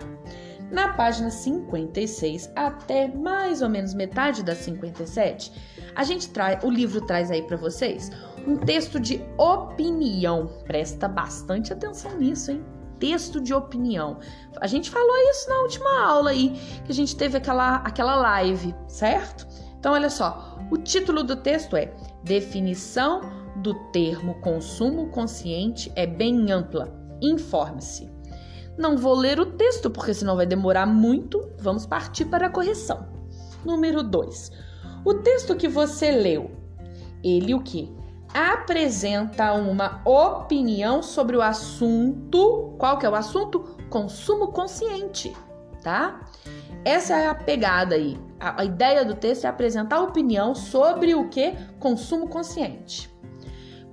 Na 0.70 0.94
página 0.94 1.30
56 1.30 2.50
até 2.56 3.06
mais 3.06 3.62
ou 3.62 3.68
menos 3.68 3.94
metade 3.94 4.42
da 4.42 4.54
57, 4.54 5.52
a 5.94 6.02
gente 6.02 6.28
traz, 6.30 6.62
o 6.64 6.70
livro 6.70 7.00
traz 7.02 7.30
aí 7.30 7.42
para 7.42 7.56
vocês 7.56 8.10
um 8.46 8.56
texto 8.56 8.98
de 8.98 9.22
opinião. 9.38 10.50
Presta 10.64 11.06
bastante 11.06 11.72
atenção 11.72 12.16
nisso, 12.18 12.50
hein? 12.50 12.64
Texto 12.98 13.40
de 13.40 13.54
opinião. 13.54 14.18
A 14.60 14.66
gente 14.66 14.90
falou 14.90 15.16
isso 15.30 15.48
na 15.48 15.60
última 15.60 16.04
aula 16.04 16.30
aí, 16.30 16.50
que 16.84 16.90
a 16.90 16.94
gente 16.94 17.14
teve 17.14 17.36
aquela, 17.36 17.76
aquela 17.76 18.16
live, 18.16 18.74
certo? 18.88 19.46
Então, 19.78 19.92
olha 19.92 20.10
só, 20.10 20.58
o 20.70 20.78
título 20.78 21.22
do 21.22 21.36
texto 21.36 21.76
é 21.76 21.92
Definição 22.24 23.45
do 23.66 23.74
termo 23.90 24.34
consumo 24.34 25.08
consciente 25.08 25.90
é 25.96 26.06
bem 26.06 26.52
ampla. 26.52 26.96
Informe-se. 27.20 28.08
Não 28.78 28.96
vou 28.96 29.12
ler 29.12 29.40
o 29.40 29.46
texto 29.46 29.90
porque 29.90 30.14
senão 30.14 30.36
vai 30.36 30.46
demorar 30.46 30.86
muito. 30.86 31.50
Vamos 31.58 31.84
partir 31.84 32.26
para 32.26 32.46
a 32.46 32.50
correção. 32.50 33.08
Número 33.64 34.04
2. 34.04 34.52
O 35.04 35.14
texto 35.14 35.56
que 35.56 35.66
você 35.66 36.12
leu, 36.12 36.52
ele 37.24 37.54
o 37.54 37.60
que? 37.60 37.92
Apresenta 38.32 39.52
uma 39.52 40.00
opinião 40.04 41.02
sobre 41.02 41.36
o 41.36 41.42
assunto. 41.42 42.76
Qual 42.78 42.98
que 42.98 43.06
é 43.06 43.10
o 43.10 43.16
assunto? 43.16 43.64
Consumo 43.90 44.52
consciente, 44.52 45.32
tá? 45.82 46.20
Essa 46.84 47.16
é 47.16 47.26
a 47.26 47.34
pegada 47.34 47.96
aí. 47.96 48.16
A, 48.38 48.60
a 48.60 48.64
ideia 48.64 49.04
do 49.04 49.16
texto 49.16 49.44
é 49.44 49.48
apresentar 49.48 50.00
opinião 50.00 50.54
sobre 50.54 51.16
o 51.16 51.28
que? 51.28 51.52
Consumo 51.80 52.28
consciente. 52.28 53.15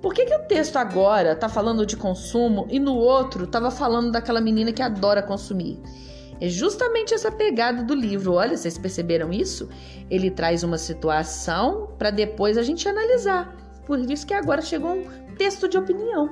Por 0.04 0.12
que, 0.12 0.26
que 0.26 0.34
o 0.34 0.42
texto 0.42 0.76
agora 0.76 1.32
está 1.32 1.48
falando 1.48 1.86
de 1.86 1.96
consumo 1.96 2.66
e 2.68 2.78
no 2.78 2.94
outro 2.94 3.44
estava 3.44 3.70
falando 3.70 4.12
daquela 4.12 4.38
menina 4.38 4.70
que 4.70 4.82
adora 4.82 5.22
consumir? 5.22 5.80
É 6.38 6.46
justamente 6.46 7.14
essa 7.14 7.32
pegada 7.32 7.82
do 7.82 7.94
livro. 7.94 8.34
Olha, 8.34 8.54
vocês 8.54 8.76
perceberam 8.76 9.32
isso? 9.32 9.66
Ele 10.10 10.30
traz 10.30 10.62
uma 10.62 10.76
situação 10.76 11.88
para 11.98 12.10
depois 12.10 12.58
a 12.58 12.62
gente 12.62 12.86
analisar. 12.86 13.56
Por 13.86 13.98
isso 13.98 14.26
que 14.26 14.34
agora 14.34 14.60
chegou 14.60 14.92
um 14.92 15.34
texto 15.38 15.66
de 15.66 15.78
opinião. 15.78 16.28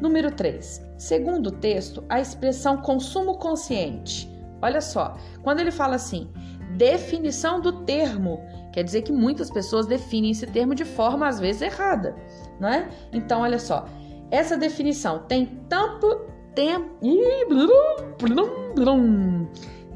Número 0.00 0.32
3. 0.32 0.82
Segundo 0.98 1.46
o 1.46 1.52
texto, 1.52 2.02
a 2.08 2.20
expressão 2.20 2.78
consumo 2.78 3.38
consciente. 3.38 4.28
Olha 4.60 4.80
só, 4.80 5.16
quando 5.44 5.60
ele 5.60 5.70
fala 5.70 5.94
assim, 5.94 6.28
definição 6.76 7.60
do 7.60 7.84
termo, 7.84 8.44
quer 8.72 8.84
dizer 8.84 9.02
que 9.02 9.12
muitas 9.12 9.50
pessoas 9.50 9.86
definem 9.86 10.30
esse 10.30 10.46
termo 10.46 10.74
de 10.74 10.84
forma 10.84 11.26
às 11.26 11.40
vezes 11.40 11.62
errada 11.62 12.16
não 12.60 12.68
é? 12.68 12.88
Então, 13.12 13.40
olha 13.40 13.58
só, 13.58 13.86
essa 14.30 14.56
definição 14.56 15.20
tem 15.20 15.46
tanto 15.68 16.26
tempo 16.54 16.98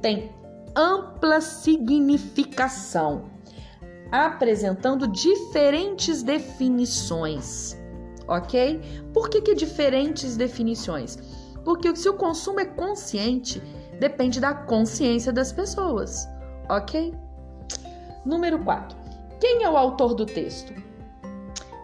tem 0.01 0.33
ampla 0.75 1.41
significação, 1.41 3.27
apresentando 4.11 5.07
diferentes 5.07 6.23
definições, 6.23 7.79
ok? 8.27 8.81
Por 9.13 9.29
que, 9.29 9.43
que 9.43 9.55
diferentes 9.55 10.37
definições? 10.37 11.19
Porque 11.65 11.95
se 11.95 12.09
o 12.09 12.15
consumo 12.15 12.61
é 12.61 12.65
consciente, 12.65 13.63
depende 14.01 14.41
da 14.41 14.53
consciência 14.55 15.33
das 15.33 15.53
pessoas, 15.53 16.29
ok? 16.69 17.15
Número 18.25 18.59
4. 18.59 18.97
Quem 19.41 19.63
é 19.63 19.71
o 19.71 19.77
autor 19.77 20.15
do 20.15 20.25
texto? 20.25 20.73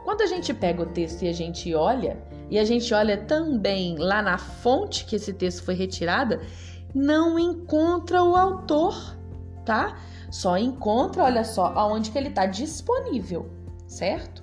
Quando 0.04 0.22
a 0.22 0.26
gente 0.26 0.54
pega 0.54 0.82
o 0.82 0.86
texto 0.86 1.22
e 1.22 1.28
a 1.28 1.32
gente 1.32 1.74
olha, 1.74 2.16
e 2.48 2.58
a 2.58 2.64
gente 2.64 2.92
olha 2.94 3.16
também 3.16 3.96
lá 3.98 4.22
na 4.22 4.38
fonte 4.38 5.04
que 5.04 5.16
esse 5.16 5.32
texto 5.32 5.62
foi 5.62 5.74
retirada, 5.74 6.40
não 6.94 7.38
encontra 7.38 8.22
o 8.22 8.34
autor, 8.34 9.16
tá? 9.64 9.98
Só 10.30 10.56
encontra, 10.56 11.24
olha 11.24 11.44
só, 11.44 11.66
aonde 11.76 12.10
que 12.10 12.18
ele 12.18 12.28
está 12.28 12.46
disponível, 12.46 13.50
certo? 13.86 14.42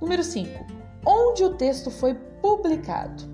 Número 0.00 0.22
5. 0.22 0.64
Onde 1.04 1.44
o 1.44 1.54
texto 1.54 1.90
foi 1.90 2.14
publicado? 2.14 3.24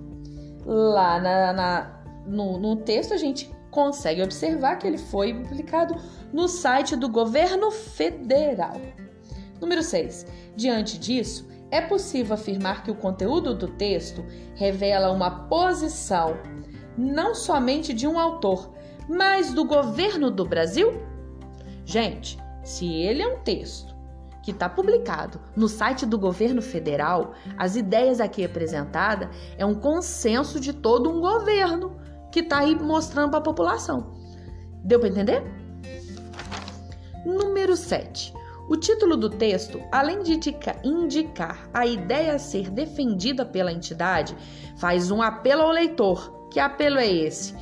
Lá 0.65 1.19
na, 1.19 1.53
na 1.53 2.01
no, 2.25 2.57
no 2.57 2.75
texto 2.77 3.13
a 3.13 3.17
gente 3.17 3.49
consegue 3.71 4.21
observar 4.21 4.75
que 4.75 4.85
ele 4.85 4.97
foi 4.97 5.33
publicado 5.33 5.95
no 6.31 6.47
site 6.47 6.95
do 6.95 7.09
governo 7.09 7.71
federal. 7.71 8.79
Número 9.59 9.81
6. 9.81 10.25
Diante 10.55 10.99
disso, 10.99 11.47
é 11.71 11.79
possível 11.79 12.33
afirmar 12.35 12.83
que 12.83 12.91
o 12.91 12.95
conteúdo 12.95 13.55
do 13.55 13.69
texto 13.69 14.25
revela 14.55 15.11
uma 15.11 15.47
posição 15.47 16.37
não 16.97 17.33
somente 17.33 17.93
de 17.93 18.05
um 18.05 18.19
autor, 18.19 18.73
mas 19.07 19.53
do 19.53 19.65
governo 19.65 20.29
do 20.29 20.45
Brasil? 20.45 21.01
Gente, 21.85 22.37
se 22.63 22.93
ele 22.93 23.21
é 23.21 23.27
um 23.27 23.39
texto 23.39 23.95
que 24.43 24.51
está 24.51 24.67
publicado 24.67 25.39
no 25.55 25.67
site 25.67 26.05
do 26.05 26.17
governo 26.17 26.61
federal, 26.61 27.33
as 27.57 27.75
ideias 27.75 28.19
aqui 28.19 28.43
apresentadas 28.43 29.29
é 29.57 29.65
um 29.65 29.75
consenso 29.75 30.59
de 30.59 30.73
todo 30.73 31.09
um 31.09 31.21
governo 31.21 31.95
que 32.31 32.39
está 32.39 32.59
aí 32.59 32.75
mostrando 32.75 33.31
para 33.31 33.39
a 33.39 33.43
população. 33.43 34.13
Deu 34.83 34.99
para 34.99 35.09
entender? 35.09 35.43
Número 37.25 37.75
7. 37.75 38.33
O 38.69 38.77
título 38.77 39.17
do 39.17 39.29
texto, 39.29 39.81
além 39.91 40.23
de 40.23 40.39
indicar 40.83 41.69
a 41.73 41.85
ideia 41.85 42.35
a 42.35 42.39
ser 42.39 42.69
defendida 42.69 43.45
pela 43.45 43.71
entidade, 43.71 44.35
faz 44.77 45.11
um 45.11 45.21
apelo 45.21 45.63
ao 45.63 45.71
leitor. 45.71 46.47
Que 46.49 46.59
apelo 46.59 46.97
é 46.97 47.07
esse? 47.07 47.53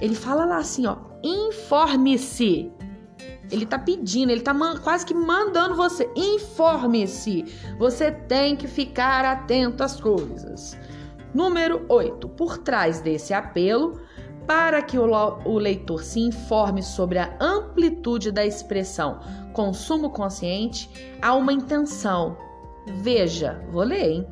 Ele 0.00 0.14
fala 0.14 0.44
lá 0.44 0.58
assim, 0.58 0.86
ó, 0.86 0.96
informe-se. 1.22 2.72
Ele 3.50 3.64
tá 3.64 3.78
pedindo, 3.78 4.30
ele 4.30 4.42
tá 4.42 4.54
quase 4.82 5.06
que 5.06 5.14
mandando 5.14 5.74
você, 5.74 6.10
informe-se. 6.14 7.44
Você 7.78 8.10
tem 8.10 8.56
que 8.56 8.66
ficar 8.66 9.24
atento 9.24 9.82
às 9.82 10.00
coisas. 10.00 10.76
Número 11.32 11.86
8. 11.88 12.28
Por 12.30 12.58
trás 12.58 13.00
desse 13.00 13.32
apelo, 13.32 14.00
para 14.48 14.80
que 14.80 14.98
o 14.98 15.58
leitor 15.58 16.02
se 16.02 16.20
informe 16.20 16.82
sobre 16.82 17.18
a 17.18 17.36
amplitude 17.38 18.32
da 18.32 18.46
expressão 18.46 19.20
consumo 19.52 20.08
consciente, 20.08 20.88
há 21.20 21.34
uma 21.34 21.52
intenção. 21.52 22.34
Veja, 22.86 23.62
vou 23.70 23.82
ler, 23.82 24.10
hein? 24.10 24.26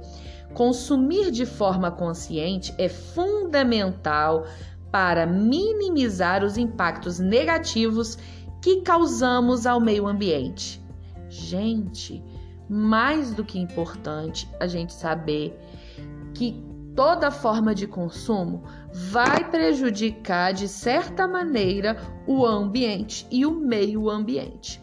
Consumir 0.55 1.31
de 1.31 1.45
forma 1.45 1.91
consciente 1.91 2.75
é 2.79 2.89
fundamental 2.89 4.47
para 4.91 5.27
minimizar 5.27 6.43
os 6.43 6.57
impactos 6.57 7.19
negativos 7.19 8.17
que 8.63 8.81
causamos 8.81 9.67
ao 9.67 9.79
meio 9.79 10.07
ambiente. 10.07 10.83
Gente, 11.29 12.25
mais 12.71 13.35
do 13.35 13.45
que 13.45 13.59
importante 13.59 14.49
a 14.59 14.67
gente 14.67 14.95
saber 14.95 15.61
que 16.33 16.66
toda 16.97 17.31
forma 17.31 17.75
de 17.75 17.87
consumo 17.87 18.65
vai 18.91 19.49
prejudicar 19.51 20.55
de 20.55 20.67
certa 20.67 21.29
maneira 21.29 21.97
o 22.27 22.45
ambiente 22.47 23.27
e 23.31 23.45
o 23.45 23.53
meio 23.53 24.09
ambiente. 24.09 24.83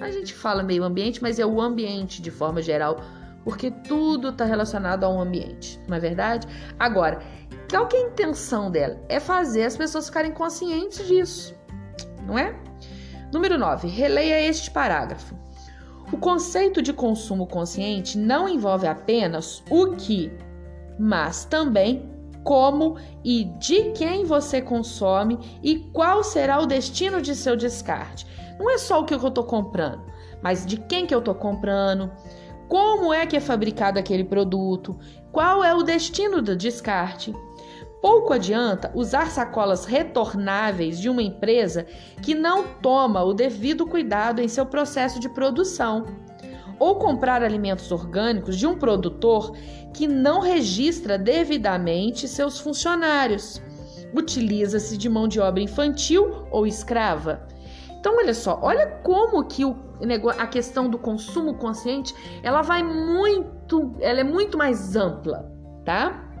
A 0.00 0.10
gente 0.10 0.34
fala 0.34 0.64
meio 0.64 0.82
ambiente, 0.82 1.22
mas 1.22 1.38
é 1.38 1.46
o 1.46 1.60
ambiente 1.60 2.20
de 2.20 2.30
forma 2.30 2.60
geral, 2.60 3.00
porque 3.44 3.70
tudo 3.70 4.30
está 4.30 4.44
relacionado 4.44 5.04
ao 5.04 5.20
ambiente, 5.20 5.80
não 5.88 5.96
é 5.96 6.00
verdade? 6.00 6.48
Agora, 6.76 7.20
qual 7.70 7.86
que 7.86 7.96
é 7.96 8.00
a 8.00 8.08
intenção 8.08 8.68
dela? 8.68 9.00
É 9.08 9.20
fazer 9.20 9.62
as 9.62 9.76
pessoas 9.76 10.06
ficarem 10.06 10.32
conscientes 10.32 11.06
disso, 11.06 11.54
não 12.26 12.36
é? 12.36 12.54
Número 13.32 13.56
9. 13.56 13.86
Releia 13.86 14.40
este 14.46 14.70
parágrafo. 14.70 15.34
O 16.12 16.18
conceito 16.18 16.82
de 16.82 16.92
consumo 16.92 17.46
consciente 17.46 18.18
não 18.18 18.46
envolve 18.48 18.86
apenas 18.86 19.62
o 19.70 19.92
que, 19.92 20.30
mas 20.98 21.44
também 21.44 22.10
como 22.44 22.96
e 23.24 23.44
de 23.58 23.92
quem 23.92 24.24
você 24.24 24.60
consome 24.60 25.38
e 25.62 25.78
qual 25.92 26.24
será 26.24 26.60
o 26.60 26.66
destino 26.66 27.20
de 27.22 27.34
seu 27.34 27.56
descarte. 27.56 28.26
Não 28.58 28.70
é 28.70 28.78
só 28.78 29.00
o 29.00 29.04
que 29.04 29.14
eu 29.14 29.28
estou 29.28 29.44
comprando, 29.44 30.02
mas 30.42 30.66
de 30.66 30.76
quem 30.76 31.06
que 31.06 31.14
eu 31.14 31.20
estou 31.20 31.34
comprando, 31.34 32.10
como 32.68 33.12
é 33.12 33.26
que 33.26 33.36
é 33.36 33.40
fabricado 33.40 33.98
aquele 33.98 34.24
produto, 34.24 34.98
qual 35.30 35.62
é 35.62 35.74
o 35.74 35.82
destino 35.82 36.40
do 36.42 36.56
descarte. 36.56 37.34
Pouco 38.00 38.32
adianta 38.32 38.90
usar 38.94 39.30
sacolas 39.30 39.84
retornáveis 39.84 40.98
de 40.98 41.08
uma 41.08 41.22
empresa 41.22 41.86
que 42.20 42.34
não 42.34 42.64
toma 42.82 43.22
o 43.22 43.32
devido 43.32 43.86
cuidado 43.86 44.40
em 44.40 44.48
seu 44.48 44.66
processo 44.66 45.20
de 45.20 45.28
produção, 45.28 46.06
ou 46.82 46.96
comprar 46.96 47.44
alimentos 47.44 47.92
orgânicos 47.92 48.58
de 48.58 48.66
um 48.66 48.76
produtor 48.76 49.56
que 49.94 50.08
não 50.08 50.40
registra 50.40 51.16
devidamente 51.16 52.26
seus 52.26 52.58
funcionários. 52.58 53.62
Utiliza-se 54.12 54.98
de 54.98 55.08
mão 55.08 55.28
de 55.28 55.38
obra 55.38 55.62
infantil 55.62 56.44
ou 56.50 56.66
escrava. 56.66 57.46
Então, 58.00 58.16
olha 58.16 58.34
só, 58.34 58.58
olha 58.60 58.88
como 59.04 59.44
que 59.44 59.64
o, 59.64 59.76
a 60.36 60.46
questão 60.48 60.90
do 60.90 60.98
consumo 60.98 61.54
consciente, 61.54 62.12
ela 62.42 62.62
vai 62.62 62.82
muito, 62.82 63.94
ela 64.00 64.18
é 64.18 64.24
muito 64.24 64.58
mais 64.58 64.96
ampla, 64.96 65.48
tá? 65.84 66.34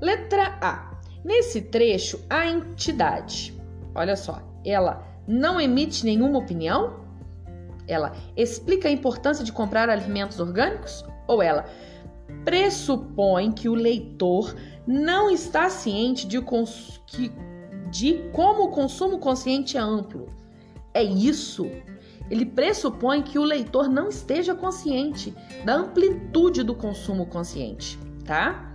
Letra 0.00 0.56
A. 0.62 0.90
Nesse 1.22 1.60
trecho, 1.60 2.18
a 2.30 2.46
entidade, 2.46 3.54
olha 3.94 4.16
só, 4.16 4.40
ela 4.64 5.06
não 5.28 5.60
emite 5.60 6.02
nenhuma 6.02 6.38
opinião? 6.38 7.03
Ela 7.86 8.12
explica 8.36 8.88
a 8.88 8.92
importância 8.92 9.44
de 9.44 9.52
comprar 9.52 9.88
alimentos 9.88 10.40
orgânicos? 10.40 11.04
Ou 11.26 11.42
ela 11.42 11.64
pressupõe 12.44 13.52
que 13.52 13.68
o 13.68 13.74
leitor 13.74 14.54
não 14.86 15.30
está 15.30 15.68
ciente 15.68 16.26
de, 16.26 16.42
que, 17.06 17.32
de 17.90 18.14
como 18.32 18.64
o 18.64 18.70
consumo 18.70 19.18
consciente 19.18 19.76
é 19.76 19.80
amplo? 19.80 20.26
É 20.92 21.02
isso. 21.02 21.70
Ele 22.30 22.46
pressupõe 22.46 23.22
que 23.22 23.38
o 23.38 23.44
leitor 23.44 23.88
não 23.88 24.08
esteja 24.08 24.54
consciente 24.54 25.34
da 25.64 25.74
amplitude 25.74 26.62
do 26.62 26.74
consumo 26.74 27.26
consciente, 27.26 27.98
tá? 28.24 28.72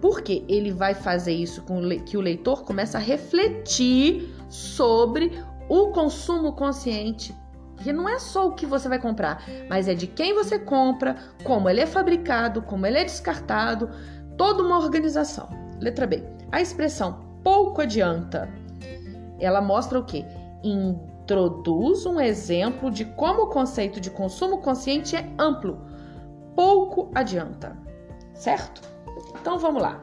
Porque 0.00 0.44
ele 0.48 0.72
vai 0.72 0.94
fazer 0.94 1.32
isso 1.32 1.62
com 1.62 1.80
que 2.00 2.16
o 2.16 2.20
leitor 2.20 2.64
começa 2.64 2.98
a 2.98 3.00
refletir 3.00 4.34
sobre 4.48 5.32
o 5.68 5.88
consumo 5.88 6.54
consciente. 6.54 7.34
Que 7.82 7.92
não 7.92 8.08
é 8.08 8.18
só 8.18 8.46
o 8.46 8.54
que 8.54 8.64
você 8.64 8.88
vai 8.88 8.98
comprar, 8.98 9.44
mas 9.68 9.88
é 9.88 9.94
de 9.94 10.06
quem 10.06 10.34
você 10.34 10.58
compra, 10.58 11.16
como 11.42 11.68
ele 11.68 11.80
é 11.80 11.86
fabricado, 11.86 12.62
como 12.62 12.86
ele 12.86 12.98
é 12.98 13.04
descartado, 13.04 13.90
toda 14.36 14.62
uma 14.62 14.78
organização. 14.78 15.48
Letra 15.80 16.06
B. 16.06 16.22
A 16.50 16.60
expressão 16.60 17.32
pouco 17.42 17.80
adianta. 17.80 18.48
Ela 19.40 19.60
mostra 19.60 19.98
o 19.98 20.04
que? 20.04 20.24
Introduz 20.62 22.06
um 22.06 22.20
exemplo 22.20 22.90
de 22.90 23.04
como 23.04 23.42
o 23.42 23.46
conceito 23.48 24.00
de 24.00 24.10
consumo 24.10 24.58
consciente 24.58 25.16
é 25.16 25.28
amplo. 25.38 25.80
Pouco 26.54 27.10
adianta. 27.14 27.76
Certo? 28.34 28.82
Então 29.40 29.58
vamos 29.58 29.82
lá. 29.82 30.00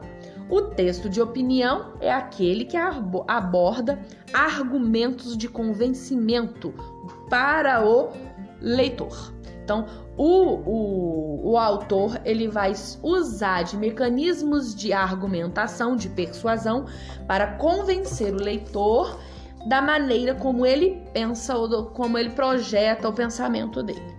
O 0.50 0.62
texto 0.62 1.08
de 1.08 1.22
opinião 1.22 1.92
é 2.00 2.12
aquele 2.12 2.64
que 2.64 2.76
aborda 2.76 4.00
argumentos 4.32 5.36
de 5.36 5.48
convencimento 5.48 6.74
para 7.30 7.86
o 7.86 8.12
leitor. 8.60 9.32
Então, 9.64 9.86
o, 10.16 10.24
o, 10.26 11.50
o, 11.52 11.56
autor 11.56 12.20
ele 12.24 12.48
vai 12.48 12.74
usar 13.02 13.62
de 13.62 13.76
mecanismos 13.76 14.74
de 14.74 14.92
argumentação, 14.92 15.94
de 15.94 16.08
persuasão, 16.08 16.86
para 17.26 17.52
convencer 17.56 18.34
o 18.34 18.42
leitor 18.42 19.18
da 19.68 19.80
maneira 19.80 20.34
como 20.34 20.66
ele 20.66 21.02
pensa 21.14 21.56
ou 21.56 21.86
como 21.86 22.18
ele 22.18 22.30
projeta 22.30 23.08
o 23.08 23.12
pensamento 23.12 23.80
dele. 23.82 24.18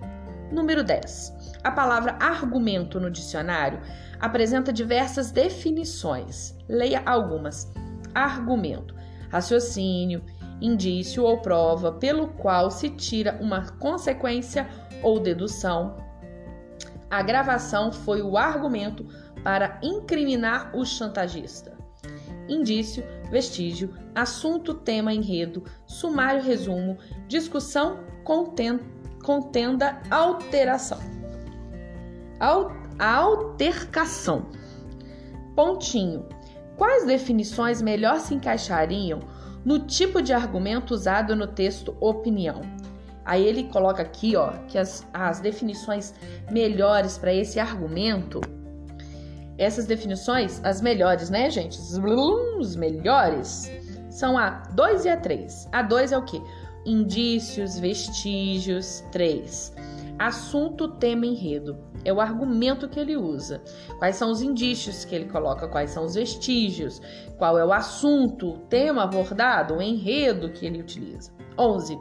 Número 0.52 0.84
10. 0.84 1.58
A 1.64 1.72
palavra 1.72 2.18
argumento 2.20 3.00
no 3.00 3.12
dicionário 3.12 3.82
apresenta 4.20 4.72
diversas 4.72 5.32
definições. 5.32 6.56
Leia 6.70 7.02
algumas. 7.06 7.72
Argumento: 8.14 8.96
raciocínio, 9.30 10.24
indício 10.62 11.24
ou 11.24 11.40
prova 11.40 11.92
pelo 11.92 12.28
qual 12.28 12.70
se 12.70 12.90
tira 12.90 13.38
uma 13.42 13.72
consequência 13.72 14.70
ou 15.02 15.20
dedução. 15.20 15.98
A 17.10 17.22
gravação 17.22 17.92
foi 17.92 18.22
o 18.22 18.38
argumento 18.38 19.06
para 19.44 19.80
incriminar 19.82 20.72
o 20.76 20.86
chantagista. 20.86 21.76
Indício, 22.48 23.04
vestígio, 23.30 23.94
assunto, 24.14 24.74
tema, 24.74 25.14
enredo, 25.14 25.64
sumário, 25.86 26.44
resumo, 26.44 26.98
discussão, 27.28 28.00
contenda, 28.24 30.02
alteração. 30.10 31.00
Al 32.40 32.80
altercação. 33.00 34.46
Pontinho 35.56 36.26
quais 36.78 37.06
definições 37.06 37.82
melhor 37.82 38.20
se 38.20 38.34
encaixariam 38.34 39.20
no 39.64 39.80
tipo 39.80 40.22
de 40.22 40.34
argumento 40.34 40.94
usado 40.94 41.36
no 41.36 41.48
texto 41.48 41.96
opinião? 42.00 42.62
Aí 43.24 43.46
ele 43.46 43.66
coloca 43.66 44.02
aqui, 44.02 44.36
ó, 44.36 44.54
que 44.68 44.78
as, 44.78 45.08
as 45.14 45.40
definições 45.40 46.14
melhores 46.50 47.18
para 47.18 47.34
esse 47.34 47.60
argumento, 47.60 48.42
essas 49.58 49.86
definições, 49.86 50.60
as 50.64 50.82
melhores, 50.82 51.30
né, 51.30 51.50
gente? 51.50 51.80
Os 51.80 52.76
melhores 52.76 53.72
são 54.10 54.38
a 54.38 54.64
2 54.74 55.06
e 55.06 55.10
a 55.10 55.18
3. 55.18 55.70
A 55.72 55.82
2 55.84 56.12
é 56.12 56.18
o 56.18 56.24
quê? 56.24 56.42
Indícios, 56.86 57.78
vestígios, 57.78 59.04
3. 59.12 59.74
Assunto, 60.28 60.88
tema, 60.88 61.26
enredo. 61.26 61.80
É 62.06 62.14
o 62.14 62.22
argumento 62.22 62.88
que 62.88 63.00
ele 63.00 63.18
usa. 63.18 63.60
Quais 63.98 64.18
são 64.18 64.30
os 64.30 64.40
indícios 64.40 65.04
que 65.04 65.16
ele 65.16 65.26
coloca? 65.26 65.68
Quais 65.68 65.90
são 65.90 66.06
os 66.06 66.14
vestígios? 66.14 67.02
Qual 67.40 67.58
é 67.58 67.66
o 67.66 67.74
assunto, 67.74 68.52
o 68.52 68.58
tema 68.60 69.02
abordado, 69.02 69.74
o 69.78 69.82
enredo 69.82 70.52
que 70.52 70.64
ele 70.64 70.80
utiliza? 70.80 71.32
11. 71.58 71.98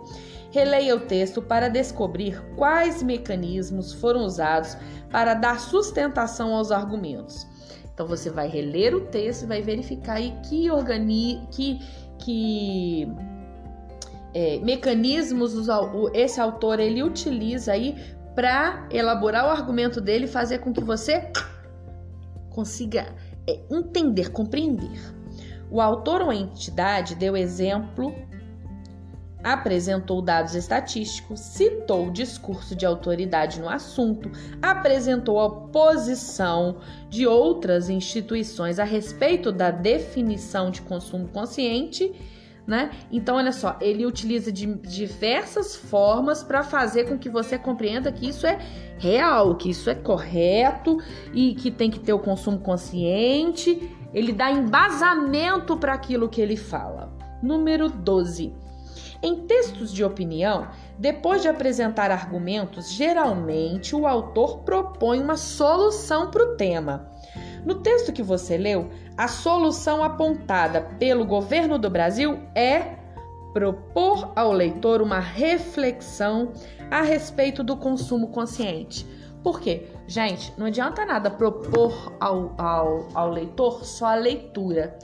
Releia 0.50 0.96
o 0.96 1.00
texto 1.00 1.40
para 1.40 1.68
descobrir 1.68 2.38
quais 2.56 3.02
mecanismos 3.02 3.94
foram 3.94 4.26
usados 4.26 4.76
para 5.10 5.32
dar 5.32 5.58
sustentação 5.58 6.54
aos 6.54 6.70
argumentos. 6.70 7.46
Então 7.94 8.06
você 8.06 8.28
vai 8.28 8.48
reler 8.48 8.94
o 8.94 9.06
texto 9.06 9.44
e 9.44 9.46
vai 9.46 9.62
verificar 9.62 10.16
aí 10.16 10.34
que, 10.46 10.70
organi 10.70 11.40
que, 11.50 11.78
que 12.18 13.08
é, 14.34 14.58
mecanismos 14.58 15.54
esse 16.14 16.40
autor 16.40 16.78
ele 16.80 17.02
utiliza 17.02 17.72
aí 17.72 17.96
para 18.34 18.86
elaborar 18.90 19.46
o 19.46 19.50
argumento 19.50 20.00
dele 20.00 20.26
fazer 20.26 20.58
com 20.58 20.72
que 20.72 20.82
você 20.82 21.30
consiga 22.50 23.14
é, 23.48 23.60
entender, 23.70 24.30
compreender. 24.30 24.98
O 25.70 25.80
autor 25.80 26.22
ou 26.22 26.32
entidade 26.32 27.14
deu 27.14 27.36
exemplo 27.36 28.14
apresentou 29.42 30.20
dados 30.20 30.54
estatísticos, 30.54 31.40
citou 31.40 32.08
o 32.08 32.12
discurso 32.12 32.74
de 32.76 32.84
autoridade 32.84 33.60
no 33.60 33.68
assunto, 33.68 34.30
apresentou 34.60 35.40
a 35.40 35.50
posição 35.68 36.78
de 37.08 37.26
outras 37.26 37.88
instituições 37.88 38.78
a 38.78 38.84
respeito 38.84 39.50
da 39.50 39.70
definição 39.70 40.70
de 40.70 40.82
consumo 40.82 41.28
consciente. 41.28 42.12
Né? 42.70 42.92
Então, 43.10 43.34
olha 43.34 43.50
só, 43.50 43.76
ele 43.80 44.06
utiliza 44.06 44.52
de 44.52 44.64
diversas 44.76 45.74
formas 45.74 46.44
para 46.44 46.62
fazer 46.62 47.08
com 47.08 47.18
que 47.18 47.28
você 47.28 47.58
compreenda 47.58 48.12
que 48.12 48.28
isso 48.28 48.46
é 48.46 48.60
real, 48.96 49.56
que 49.56 49.70
isso 49.70 49.90
é 49.90 49.94
correto 49.96 50.98
e 51.34 51.56
que 51.56 51.68
tem 51.68 51.90
que 51.90 51.98
ter 51.98 52.12
o 52.12 52.20
consumo 52.20 52.60
consciente. 52.60 53.90
Ele 54.14 54.32
dá 54.32 54.52
embasamento 54.52 55.76
para 55.76 55.94
aquilo 55.94 56.28
que 56.28 56.40
ele 56.40 56.56
fala. 56.56 57.12
Número 57.42 57.88
12. 57.88 58.54
Em 59.20 59.48
textos 59.48 59.92
de 59.92 60.04
opinião, 60.04 60.68
depois 60.96 61.42
de 61.42 61.48
apresentar 61.48 62.12
argumentos, 62.12 62.92
geralmente 62.92 63.96
o 63.96 64.06
autor 64.06 64.58
propõe 64.58 65.20
uma 65.20 65.36
solução 65.36 66.30
para 66.30 66.44
o 66.44 66.54
tema. 66.54 67.09
No 67.64 67.76
texto 67.76 68.12
que 68.12 68.22
você 68.22 68.56
leu, 68.56 68.90
a 69.16 69.28
solução 69.28 70.02
apontada 70.02 70.80
pelo 70.98 71.24
governo 71.24 71.78
do 71.78 71.90
Brasil 71.90 72.38
é 72.54 72.96
propor 73.52 74.32
ao 74.36 74.52
leitor 74.52 75.02
uma 75.02 75.18
reflexão 75.18 76.52
a 76.90 77.02
respeito 77.02 77.62
do 77.62 77.76
consumo 77.76 78.28
consciente. 78.28 79.06
Por 79.42 79.60
quê? 79.60 79.88
Gente, 80.06 80.52
não 80.58 80.66
adianta 80.66 81.04
nada 81.04 81.30
propor 81.30 82.12
ao, 82.20 82.54
ao, 82.58 83.08
ao 83.14 83.30
leitor 83.30 83.84
só 83.84 84.06
a 84.06 84.14
leitura. 84.14 84.98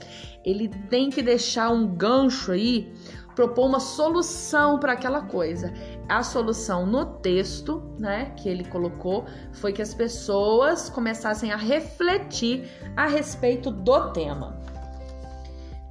Ele 0.45 0.69
tem 0.89 1.09
que 1.09 1.21
deixar 1.21 1.69
um 1.69 1.87
gancho 1.87 2.51
aí 2.51 2.93
propor 3.35 3.67
uma 3.67 3.79
solução 3.79 4.79
para 4.79 4.93
aquela 4.93 5.21
coisa. 5.21 5.71
A 6.09 6.23
solução 6.23 6.85
no 6.85 7.05
texto, 7.05 7.83
né, 7.99 8.31
que 8.37 8.47
ele 8.47 8.63
colocou, 8.63 9.25
foi 9.51 9.73
que 9.73 9.81
as 9.81 9.93
pessoas 9.93 10.89
começassem 10.89 11.51
a 11.51 11.57
refletir 11.57 12.69
a 12.95 13.07
respeito 13.07 13.69
do 13.69 14.11
tema. 14.11 14.57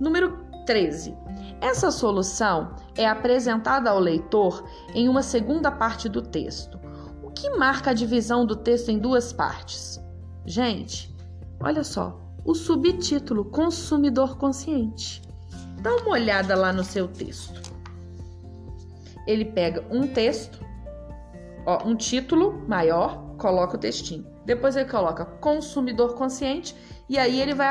Número 0.00 0.38
13. 0.64 1.14
Essa 1.60 1.90
solução 1.90 2.74
é 2.96 3.06
apresentada 3.06 3.90
ao 3.90 3.98
leitor 3.98 4.64
em 4.94 5.08
uma 5.08 5.22
segunda 5.22 5.70
parte 5.70 6.08
do 6.08 6.22
texto. 6.22 6.78
O 7.22 7.30
que 7.30 7.50
marca 7.50 7.90
a 7.90 7.94
divisão 7.94 8.46
do 8.46 8.56
texto 8.56 8.90
em 8.90 8.98
duas 8.98 9.32
partes? 9.32 10.00
Gente, 10.46 11.14
olha 11.60 11.84
só, 11.84 12.18
o 12.44 12.54
subtítulo 12.54 13.44
Consumidor 13.44 14.38
Consciente. 14.38 15.20
Dá 15.82 15.94
uma 15.96 16.12
olhada 16.12 16.56
lá 16.56 16.72
no 16.72 16.84
seu 16.84 17.06
texto. 17.06 17.75
Ele 19.26 19.44
pega 19.44 19.84
um 19.90 20.06
texto, 20.06 20.64
ó, 21.66 21.84
um 21.84 21.96
título 21.96 22.64
maior, 22.68 23.34
coloca 23.36 23.76
o 23.76 23.80
textinho. 23.80 24.26
Depois 24.44 24.76
ele 24.76 24.88
coloca 24.88 25.24
consumidor 25.24 26.14
consciente 26.14 26.76
e 27.08 27.18
aí 27.18 27.40
ele 27.40 27.54
vai 27.54 27.68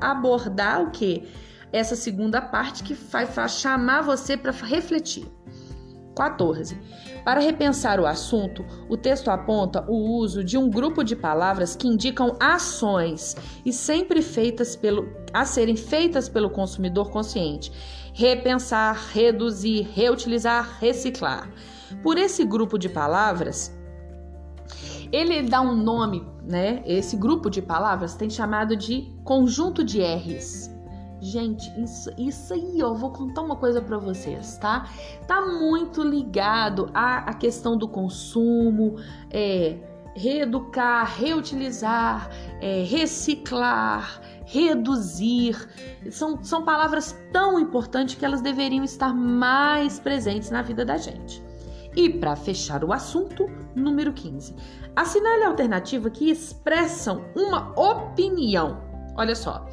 abordar 0.00 0.82
o 0.82 0.90
que? 0.90 1.28
Essa 1.72 1.94
segunda 1.94 2.40
parte 2.40 2.82
que 2.82 2.94
vai 2.94 3.26
chamar 3.48 4.02
você 4.02 4.36
para 4.36 4.50
refletir. 4.50 5.26
14. 6.16 6.76
Para 7.24 7.40
repensar 7.40 8.00
o 8.00 8.06
assunto, 8.06 8.64
o 8.88 8.96
texto 8.96 9.30
aponta 9.30 9.84
o 9.88 10.18
uso 10.18 10.42
de 10.42 10.56
um 10.56 10.70
grupo 10.70 11.04
de 11.04 11.14
palavras 11.14 11.76
que 11.76 11.86
indicam 11.86 12.36
ações 12.40 13.36
e 13.64 13.72
sempre 13.72 14.22
feitas 14.22 14.74
pelo 14.74 15.08
a 15.32 15.44
serem 15.44 15.76
feitas 15.76 16.28
pelo 16.28 16.50
consumidor 16.50 17.10
consciente. 17.10 17.70
Repensar, 18.12 19.10
reduzir, 19.12 19.88
reutilizar, 19.94 20.78
reciclar. 20.80 21.48
Por 22.02 22.18
esse 22.18 22.44
grupo 22.44 22.78
de 22.78 22.88
palavras, 22.88 23.72
ele 25.12 25.42
dá 25.42 25.60
um 25.60 25.74
nome, 25.74 26.26
né? 26.42 26.82
Esse 26.84 27.16
grupo 27.16 27.50
de 27.50 27.62
palavras 27.62 28.14
tem 28.14 28.28
chamado 28.28 28.76
de 28.76 29.12
conjunto 29.24 29.84
de 29.84 30.00
R's. 30.00 30.79
Gente, 31.20 31.70
isso, 31.78 32.10
isso 32.16 32.54
aí, 32.54 32.82
ó, 32.82 32.94
vou 32.94 33.10
contar 33.10 33.42
uma 33.42 33.56
coisa 33.56 33.82
para 33.82 33.98
vocês, 33.98 34.56
tá? 34.56 34.88
Tá 35.26 35.42
muito 35.42 36.02
ligado 36.02 36.90
à, 36.94 37.30
à 37.30 37.34
questão 37.34 37.76
do 37.76 37.86
consumo, 37.86 38.96
é, 39.30 39.76
reeducar, 40.14 41.18
reutilizar, 41.18 42.30
é, 42.60 42.82
reciclar, 42.84 44.22
reduzir. 44.46 45.68
São, 46.10 46.42
são 46.42 46.64
palavras 46.64 47.14
tão 47.30 47.60
importantes 47.60 48.14
que 48.14 48.24
elas 48.24 48.40
deveriam 48.40 48.82
estar 48.82 49.14
mais 49.14 50.00
presentes 50.00 50.50
na 50.50 50.62
vida 50.62 50.86
da 50.86 50.96
gente. 50.96 51.42
E 51.94 52.08
para 52.08 52.34
fechar 52.34 52.82
o 52.82 52.94
assunto, 52.94 53.46
número 53.74 54.14
15. 54.14 54.54
Assinale 54.96 55.44
a 55.44 55.48
alternativa 55.48 56.08
que 56.08 56.30
expressam 56.30 57.24
uma 57.36 57.78
opinião. 57.78 58.80
Olha 59.16 59.34
só 59.34 59.66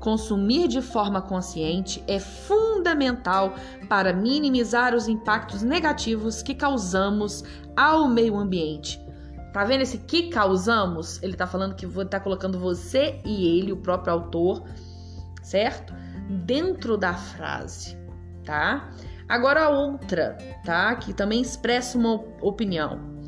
consumir 0.00 0.66
de 0.66 0.80
forma 0.80 1.20
consciente 1.20 2.02
é 2.08 2.18
fundamental 2.18 3.54
para 3.88 4.12
minimizar 4.12 4.94
os 4.94 5.06
impactos 5.06 5.62
negativos 5.62 6.42
que 6.42 6.54
causamos 6.54 7.44
ao 7.76 8.08
meio 8.08 8.36
ambiente. 8.36 8.98
Tá 9.52 9.64
vendo 9.64 9.82
esse 9.82 9.98
que 9.98 10.30
causamos? 10.30 11.22
Ele 11.22 11.34
tá 11.34 11.46
falando 11.46 11.74
que 11.74 11.86
tá 12.06 12.18
colocando 12.18 12.58
você 12.58 13.20
e 13.24 13.58
ele, 13.58 13.72
o 13.72 13.76
próprio 13.76 14.14
autor, 14.14 14.64
certo? 15.42 15.92
Dentro 16.44 16.96
da 16.96 17.14
frase, 17.14 17.96
tá? 18.44 18.90
Agora 19.28 19.64
a 19.64 19.68
outra, 19.68 20.38
tá? 20.64 20.94
Que 20.96 21.12
também 21.12 21.40
expressa 21.40 21.98
uma 21.98 22.14
opinião 22.40 23.19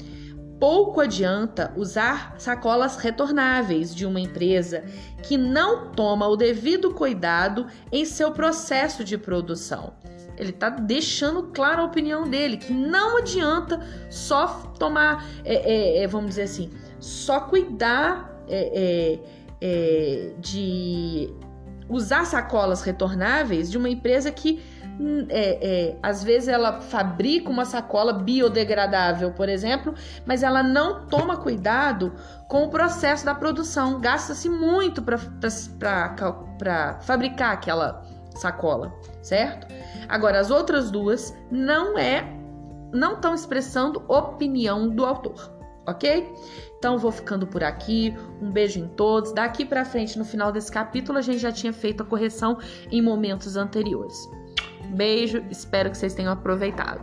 pouco 0.63 1.01
adianta 1.01 1.73
usar 1.77 2.37
sacolas 2.39 2.95
retornáveis 2.95 3.93
de 3.93 4.07
uma 4.07 4.21
empresa 4.21 4.85
que 5.21 5.37
não 5.37 5.91
toma 5.91 6.29
o 6.29 6.37
devido 6.37 6.95
cuidado 6.95 7.67
em 7.91 8.05
seu 8.05 8.31
processo 8.31 9.03
de 9.03 9.19
produção. 9.19 9.95
Ele 10.37 10.51
está 10.51 10.71
deixando 10.71 11.49
clara 11.49 11.83
a 11.83 11.85
opinião 11.85 12.31
dele, 12.31 12.59
que 12.59 12.73
não 12.73 13.19
adianta 13.19 13.85
só 14.09 14.47
tomar, 14.79 15.27
é, 15.45 15.55
é, 15.55 16.05
é 16.05 16.07
vamos 16.07 16.29
dizer 16.29 16.43
assim, 16.43 16.71
só 17.01 17.41
cuidar 17.41 18.41
é, 18.49 19.19
é, 19.21 19.21
é, 19.61 20.35
de 20.39 21.29
usar 21.89 22.25
sacolas 22.25 22.83
retornáveis 22.83 23.69
de 23.69 23.77
uma 23.77 23.89
empresa 23.89 24.31
que 24.31 24.63
é, 25.29 25.59
é, 25.61 25.97
às 26.03 26.23
vezes 26.23 26.49
ela 26.49 26.81
fabrica 26.81 27.49
uma 27.49 27.65
sacola 27.65 28.13
biodegradável, 28.13 29.33
por 29.33 29.49
exemplo, 29.49 29.95
mas 30.27 30.43
ela 30.43 30.63
não 30.63 31.07
toma 31.07 31.37
cuidado 31.37 32.13
com 32.49 32.65
o 32.65 32.71
processo 32.71 33.25
da 33.25 33.35
produção. 33.35 34.01
Gasta-se 34.01 34.49
muito 34.49 35.03
para 35.03 36.99
fabricar 37.01 37.53
aquela 37.53 38.03
sacola, 38.37 38.93
certo? 39.23 39.67
Agora, 40.09 40.39
as 40.39 40.51
outras 40.51 40.91
duas 40.91 41.37
não 41.51 41.99
é, 41.99 42.25
não 42.93 43.15
estão 43.15 43.35
expressando 43.35 44.05
opinião 44.09 44.89
do 44.89 45.05
autor, 45.05 45.53
ok? 45.87 46.33
Então 46.79 46.99
vou 46.99 47.13
ficando 47.13 47.47
por 47.47 47.63
aqui. 47.63 48.15
Um 48.41 48.51
beijo 48.51 48.81
em 48.81 48.89
todos. 48.89 49.33
Daqui 49.33 49.65
para 49.65 49.85
frente, 49.85 50.19
no 50.19 50.25
final 50.25 50.51
desse 50.51 50.71
capítulo, 50.71 51.17
a 51.17 51.23
gente 51.23 51.39
já 51.39 51.53
tinha 51.53 51.73
feito 51.73 52.03
a 52.03 52.07
correção 52.07 52.59
em 52.91 53.01
momentos 53.01 53.57
anteriores. 53.57 54.17
Beijo, 54.89 55.43
espero 55.51 55.91
que 55.91 55.97
vocês 55.97 56.15
tenham 56.15 56.33
aproveitado. 56.33 57.01